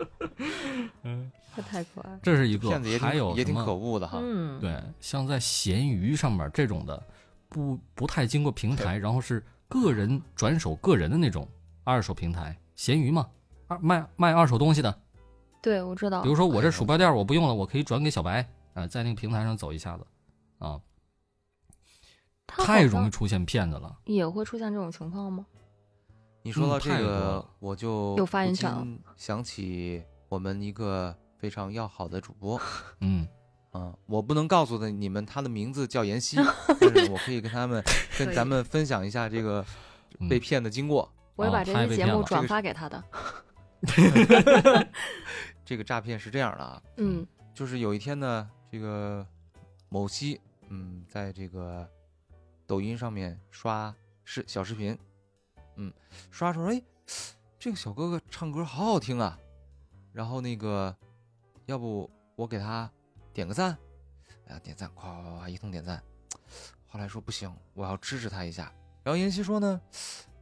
[1.04, 2.20] 嗯， 这太可爱了。
[2.22, 4.20] 这是一个骗子，还有也挺可恶的哈。
[4.22, 7.02] 嗯，对，像在闲鱼上面这种的，
[7.48, 11.48] 不不太经过平台，然后是个人转手个人的那种
[11.86, 13.26] 二手平台，闲鱼嘛，
[13.68, 15.00] 二卖卖二手东西的，
[15.62, 16.28] 对，我知道比。
[16.28, 20.06] 如说我这鼠标垫我不用了，我可以转给小白，啊、在那个平台上走一下子，
[20.58, 20.89] 啊，他
[22.58, 23.98] 太容易出现骗子了。
[24.06, 25.46] 也会出现这种情况吗？
[26.42, 28.88] 你说到这个了，我就有发言权了。
[29.18, 32.60] 想起我们一个非常要好的主播，
[33.02, 33.28] 嗯，
[33.72, 36.38] 啊，我不能告诉的你们他的名字叫妍希，
[36.80, 37.84] 但是我可以跟他们
[38.18, 39.66] 跟咱们分享一下这个
[40.20, 40.30] 嗯。
[40.30, 41.04] 被骗的经过。
[41.04, 42.14] 哦我会把这他也被骗了。
[42.14, 43.04] 期节目转发给他的。
[45.64, 47.26] 这个诈骗是这样的啊，嗯。
[47.54, 49.26] 就是有一天呢，这个
[49.90, 50.40] 某西，
[50.70, 51.88] 嗯，在这个
[52.70, 53.92] 抖音上面刷
[54.24, 54.96] 视小视频，
[55.78, 55.92] 嗯，
[56.30, 56.84] 刷出来，哎，
[57.58, 59.40] 这个小哥哥唱歌好好听啊，
[60.14, 60.96] 然后那个，
[61.66, 62.88] 要不我给他
[63.34, 63.76] 点个赞，
[64.46, 66.00] 哎呀，点赞，夸夸夸夸一通点赞，
[66.86, 69.82] 后来说不行，我要支持他一下，然后妍希说呢，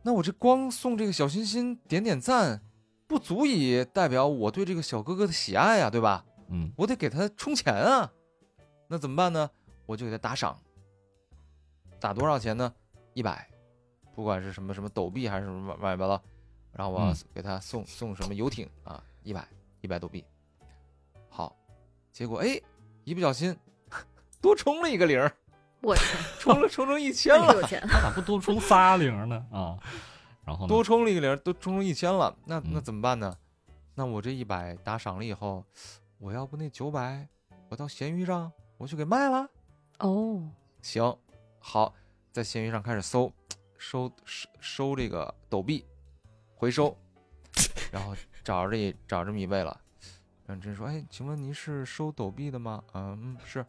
[0.01, 2.61] 那我这光送这个小心心点点赞，
[3.07, 6.25] 不足以代表我对这个小哥哥的喜爱呀、对吧？
[6.49, 8.11] 嗯，我得给他充钱啊，
[8.89, 9.49] 那怎么办呢？
[9.86, 10.61] 我就给他打赏，
[12.00, 12.74] 打多少钱呢？
[13.14, 13.48] 一百，
[14.16, 16.22] 不管是什么什么抖币还是什么乱七八糟，
[16.72, 19.48] 然后我给他送、送什么游艇啊，一百
[19.82, 20.24] 一百抖币。
[21.30, 21.56] 好，
[22.12, 22.62] 结果哎，
[23.04, 23.58] 一不小心
[24.39, 25.32] 多充了一个零儿，
[25.82, 26.06] 我天，
[26.39, 27.82] 充了充成一千了，太有钱。
[27.88, 29.45] 他咋不多充仨零呢？
[29.52, 29.78] 啊，
[30.45, 33.36] 然后呢多充了一个零儿，都充成一千了，那那嗯怎么办呢？
[33.95, 35.66] 那我这一百打赏了以后，
[36.20, 37.28] 我要不那九百，
[37.70, 39.50] 我到闲鱼上我去给卖了。
[40.00, 40.48] 哦，
[40.84, 41.18] 行，
[41.60, 41.93] 好，
[42.32, 43.32] 在闲鱼上开始搜，
[43.78, 45.86] 收收收这个抖币，
[46.55, 46.95] 回收，
[47.91, 49.80] 然后找着这找着这么一位了，
[50.45, 52.84] 然后真说，哎，请问您是收抖币的吗？
[52.93, 53.66] 嗯嗯，是，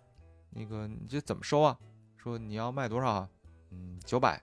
[0.51, 1.79] 那个你这怎么收啊？
[2.17, 3.31] 说你要卖多少啊？
[3.71, 4.41] 嗯，九百。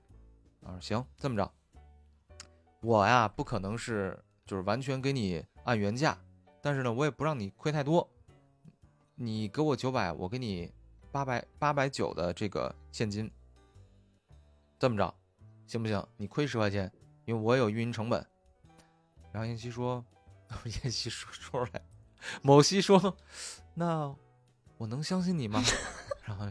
[0.64, 1.52] 啊，行，这么着，
[2.82, 6.18] 我呀不可能是就是完全给你按原价，
[6.60, 8.10] 但是呢，我也不让你亏太多。
[9.14, 10.74] 你给我九百，我给你
[11.16, 13.32] 八百八百九的这个现金，
[14.78, 15.16] 这么着，
[15.66, 16.06] 行不行？
[16.18, 16.92] 你亏十块钱，
[17.24, 18.20] 因为我有运营成本。
[19.32, 20.04] 然后燕西说，
[20.84, 21.82] 燕西说说出来，
[22.42, 23.16] 某西说，
[23.76, 24.14] 那
[24.78, 25.64] 我能相信你吗？
[26.26, 26.46] 然后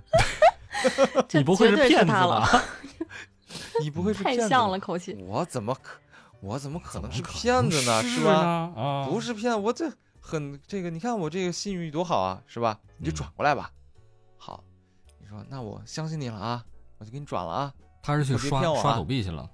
[1.32, 2.40] 你不会是骗子他了？
[2.40, 2.64] 吧？
[3.82, 5.12] 你不会是太骗子吧像了口气。
[5.26, 6.00] 我怎么可
[6.40, 8.00] 我怎么可能是骗子呢？
[8.02, 8.32] 是吧？
[8.74, 9.92] 啊，不是骗我这
[10.22, 12.80] 很这个，你看我这个信誉多好啊，是吧？
[12.96, 13.70] 你就嗯转过来吧。
[15.35, 16.64] 说那我相信你了啊，
[16.99, 17.74] 我就给你转了啊。
[18.03, 19.51] 他是去刷刷抖币去了，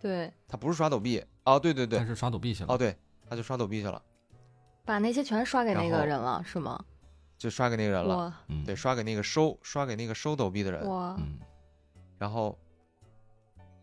[0.00, 2.74] 对，他不是刷抖币哦，对对对他，是刷抖币去了。
[2.74, 2.96] 哦对，
[3.28, 4.02] 他就刷抖币去了，
[4.84, 6.84] 把那些全刷给那个人了，是吗？
[7.38, 8.40] 就刷给那个人了。
[8.64, 10.88] 对，刷给那个收刷给那个收抖币的人。
[10.88, 11.38] 哇，嗯，
[12.18, 12.58] 然后，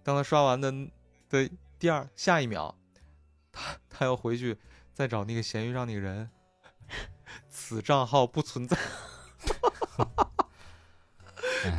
[0.03, 0.71] 当他刷完的
[1.29, 2.73] 的第二下一秒，
[3.51, 4.57] 他他要回去
[4.93, 6.29] 再找那个闲鱼上那个人，
[7.49, 8.77] 此账号不存在，
[9.97, 10.25] 哎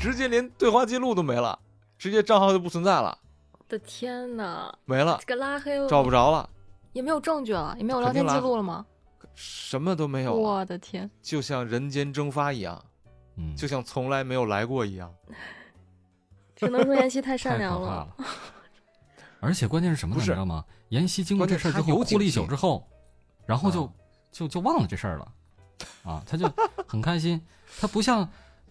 [0.01, 1.59] 直接连对话记录都没了，
[1.99, 3.17] 直接账号就不存在了，
[3.53, 6.49] 我的天呐，没了，这个拉黑了，找不着了，
[6.93, 8.85] 也没有证据了，也没有聊天记录了吗？
[9.35, 12.85] 什么都没有，我的天，就像人间蒸发一样，
[13.37, 15.13] 嗯，就像从来没有来过一样。
[16.57, 18.07] 只能说妍希太太善良了。
[19.41, 20.21] 而且关键是什么呢？
[20.21, 20.65] 你知道吗？
[20.91, 22.87] 妍希经过这事儿之后，哭了一宿之后，
[23.47, 23.93] 然后就、啊。
[24.33, 25.33] 就就忘了这事儿了，
[26.05, 26.49] 啊，他就
[26.87, 27.45] 很开心。
[27.81, 28.31] 他不像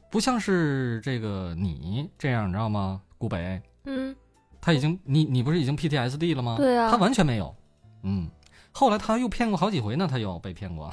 [0.09, 3.01] 不像是这个你这样，你知道吗？
[3.17, 4.15] 顾北，嗯，
[4.59, 6.55] 他已经你你不是已经 PTSD 了吗？
[6.57, 7.55] 对啊他完全没有。
[8.03, 8.29] 嗯，
[8.71, 10.91] 后来他又骗过好几回呢，他又被骗过。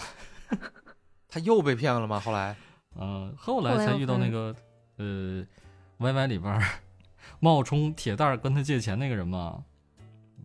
[1.28, 2.20] 他又被骗了吗？
[2.20, 2.56] 后来
[2.98, 4.54] 嗯、后后来才遇到那个
[4.96, 5.44] 呃
[5.98, 6.62] ，Y Y 里边儿
[7.40, 9.62] 冒充铁蛋儿跟他借钱那个人嘛。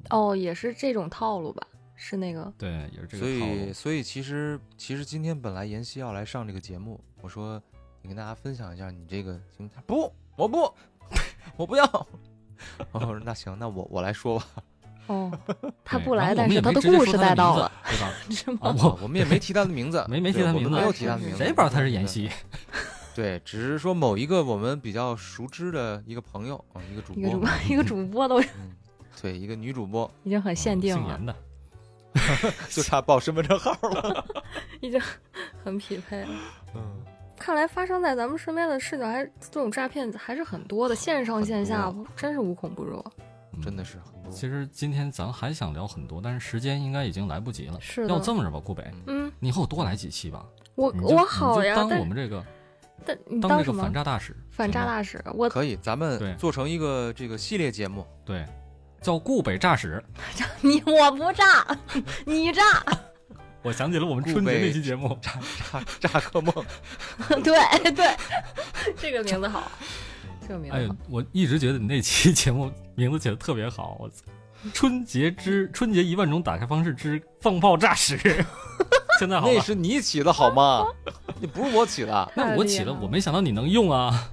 [0.10, 1.66] 哦，也是这种套路吧？
[1.96, 3.54] 是那个，对，也是这个套路。
[3.54, 7.62] 以所以其实其实今天本来妍希要来上这个节目，我说
[8.02, 10.74] 你跟大家分享一下你这个经历，不，我不，
[11.56, 12.08] 我不要。
[12.92, 14.46] 我说那行，那我我来说吧。
[15.08, 15.32] 哦，
[15.84, 18.12] 他不来，但是他的故事带到了，，对吧？
[18.30, 18.60] 是吗？
[18.62, 22.30] 啊，我我们也没提他的名字，没没提他名字没有是是提他的名字，谁不知道他是妍希？
[23.14, 28.72] 对，只是说某一个我们比较熟知的一个朋友啊，一个主播一个主播，，一个主播都嗯，
[29.22, 31.36] 对，一个女主播，已经很限定了，的。
[32.70, 34.26] 就差报身份证号了。
[34.82, 35.02] 已经
[35.64, 36.30] 很匹配了。
[36.76, 36.82] 嗯，
[37.42, 43.04] 看来发生在咱们身边的事情还这种诈骗还是很多的，线上线下真是无孔不入。
[43.54, 44.32] 嗯真的是很多。
[44.32, 47.78] 其实今天咱还想聊很多，但是时间应该已经来不及了。
[47.82, 50.46] 是的要这么着吧，顾北，嗯，你以后多来几期吧。
[50.76, 52.44] 我我好呀，当我们这个
[53.06, 55.22] 但你当这个反诈大使，反诈大使？
[55.34, 58.08] 我可以，咱对们做成一个这个系列节目。
[58.24, 58.46] 对，
[59.02, 60.02] 叫顾北诈使。
[60.62, 61.78] 你我不诈，
[62.26, 62.64] 你诈，
[63.64, 65.40] 我想起了我们春节那期节目， 炸
[65.72, 66.54] 炸炸克梦，
[67.44, 68.16] 对对，
[68.98, 69.72] 这个名字好，
[70.42, 74.24] 这个名字好。，我一直觉得你那期节目名字起的特别好，我操！
[74.74, 78.18] 春节之春节一万种打开方式之放炮炸屎，
[79.20, 80.86] 现在好了那，是你起的好吗？
[81.40, 82.30] 那不是我起的。
[82.36, 84.30] 那我起了，我没想到你能用啊，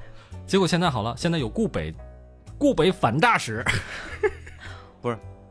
[0.46, 1.94] 结果现在好了，现在有顾北，
[2.58, 3.64] 顾北反诈使，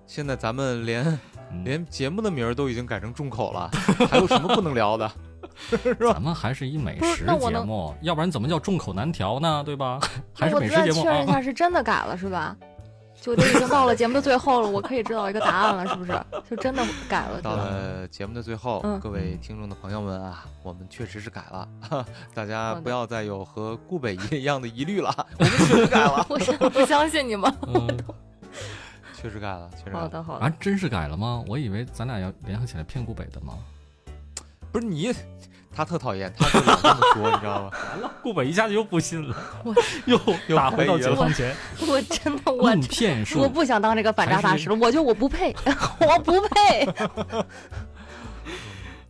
[0.06, 1.20] 现在咱们连嗯
[1.64, 3.70] 连节目的名儿都已经改成重口了，
[4.10, 5.10] 还有什么不能聊的？
[6.00, 9.64] 咱们还是一美食那我能节目，要不然怎么叫众口难调呢？
[9.66, 10.00] 对吧？
[10.34, 11.34] 还是我美食节目再确认一啊。
[11.34, 12.56] 下，是真的改了是吧？
[13.20, 16.14] 就都已经到了节目的最后了，我可以知道一个答案了，是不是？
[16.48, 17.56] 就真的改了，到？
[17.56, 21.68] 了节目的最后，嗯各位听众的朋友们啊，我们确实是改了，
[22.36, 27.52] 大家不要再有和顾北一样的疑虑了，我们确实改了，我真的不相信你们。
[27.66, 27.88] 嗯，
[29.20, 30.00] 确实改了，确实改了。
[30.02, 30.46] 好的，好的。
[30.46, 31.44] 啊，真是改了吗？
[31.48, 33.56] 我以为咱俩要联合起来骗顾北的吗？
[34.72, 35.12] 不是你，
[35.74, 37.72] 他特讨厌，他就老这么说，你知道吗？
[37.72, 39.74] 完了，顾北一下子又不信了我，
[40.06, 41.56] 又又打回到解放前，
[41.88, 43.50] 我真的我论骗术我。
[43.50, 45.56] 不想当这个反诈大还是使了，我就我不配，
[46.02, 46.86] 我不配。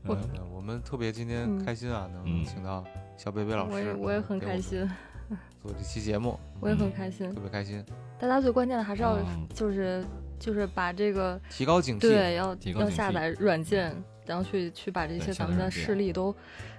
[0.06, 2.84] 我嗯我们特别今天嗯开心啊，能嗯请到
[3.18, 4.90] 小贝贝老我也师，我也很开心，
[5.62, 7.42] 做这期节目，我也很开心特。
[7.42, 7.84] 别开心，
[8.20, 10.06] 大家最关键的还是要嗯就是
[10.40, 12.02] 就是把这个提高警惕。
[12.02, 16.36] 对要要下载软件，然后去去把这些咱们的下载软件事例都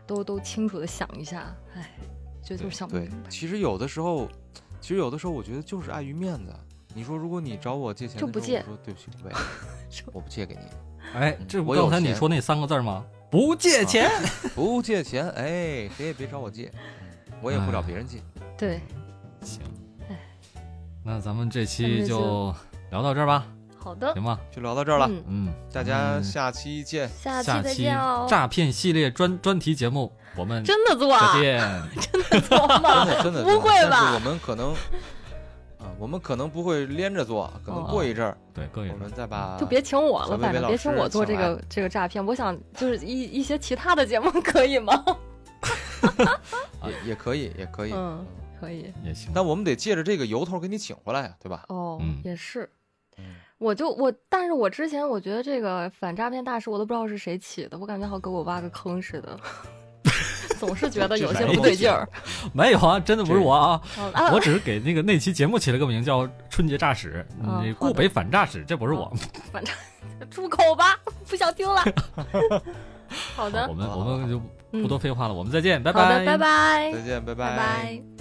[0.06, 1.54] 都都清楚的想一下。
[1.74, 1.90] 哎，
[2.42, 3.28] 这就是想不对明白，。
[3.28, 4.28] 其实有的时候，
[4.80, 6.54] 其实有的时候，我觉得就是碍于面子。
[6.94, 9.34] 你说，如果你找我借钱就不借我说对不起，顾贝，
[10.12, 10.60] 我不借给你，
[11.14, 13.04] 哎，这不我有刚才你说那三个字吗？
[13.30, 14.10] 不借钱。
[14.54, 18.18] 不借钱，哎，谁也别找我借，嗯我也不找别人借。
[18.58, 18.80] 对，
[19.42, 19.60] 行
[20.10, 20.18] 哎，
[21.04, 22.52] 那咱们这期就
[22.90, 23.46] 聊到这儿吧，
[23.78, 24.38] 好的，行吧？
[24.50, 27.08] 就聊到这儿了，嗯，嗯，大家嗯下期见。
[27.08, 28.26] 下期再见哦。
[28.28, 31.40] 诈骗系列专专题节目，我们 真的做啊再？
[31.40, 31.60] 见。
[32.42, 33.14] 做吗真？
[33.14, 34.72] 的 真的，不会吧我们可能，
[35.78, 42.24] 啊，我们可能不会连着做，可能哦过一阵儿，对，各位我们再把就别请我了，反正别请我做这个这个诈骗。
[42.26, 45.04] 我想就是一一些其他的节目可以吗？
[46.84, 47.92] 也也可以，也可以。
[47.94, 48.24] 嗯
[48.58, 48.92] 可以。
[49.04, 49.30] 也行。
[49.34, 51.64] 但我们得借着这个由头给你请回来呀，对吧？
[51.68, 52.68] 哦，嗯也是。
[53.18, 53.24] 嗯，
[53.58, 59.38] 我就我，但是我之前我觉得这个反诈骗大使，我都不知道是谁起的，我感觉好给我挖个坑似的，
[60.58, 62.08] 总是觉得有些不对劲儿。
[62.54, 63.82] 没有啊，真的不是我啊，
[64.32, 69.12] 我只是给那个那期节目起了个名叫《春节诈史》，嗯好的那顾北反诈史，这不是我。
[69.50, 69.72] 反诈
[70.30, 70.96] 住口吧，
[71.28, 71.82] 不想听了。
[73.34, 74.40] 好的 我，们我们就
[74.72, 78.02] 嗯不多废话了，我们再见，拜好的，拜拜，再见，拜拜拜。
[78.16, 78.17] 小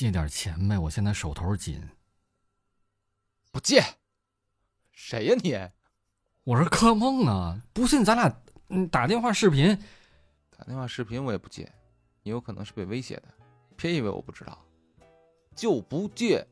[0.00, 1.78] 借点钱呗，我现在手头紧。
[3.52, 3.84] 不借，
[4.92, 5.54] 谁呀你？
[6.42, 8.34] 我是柯梦啊，不信咱俩
[8.70, 9.78] 嗯打电话视频。
[10.56, 11.70] 打电话视频我也不借，
[12.22, 13.24] 你有可能是被威胁的，
[13.76, 14.58] 别以为我不知道，
[15.54, 16.46] 就不借，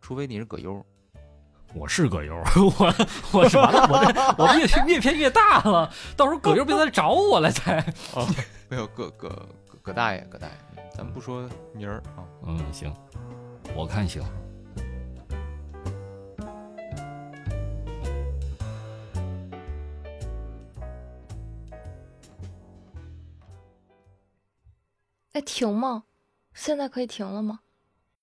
[0.00, 0.82] 除非你是葛优。
[1.74, 2.34] 我是葛优，
[2.78, 2.94] 我
[3.30, 7.78] 我是完了，我这我越越偏越大了，到时候葛优别再找我了才。
[8.14, 8.26] 哦，
[8.70, 9.28] 没有葛葛
[9.68, 10.54] 葛葛大爷，葛大爷，
[10.94, 12.28] 咱不说名儿啊。
[12.44, 12.94] 嗯，行，
[13.74, 14.22] 我看行。
[25.32, 26.04] 哎，停吗？
[26.52, 27.60] 现在可以停了吗？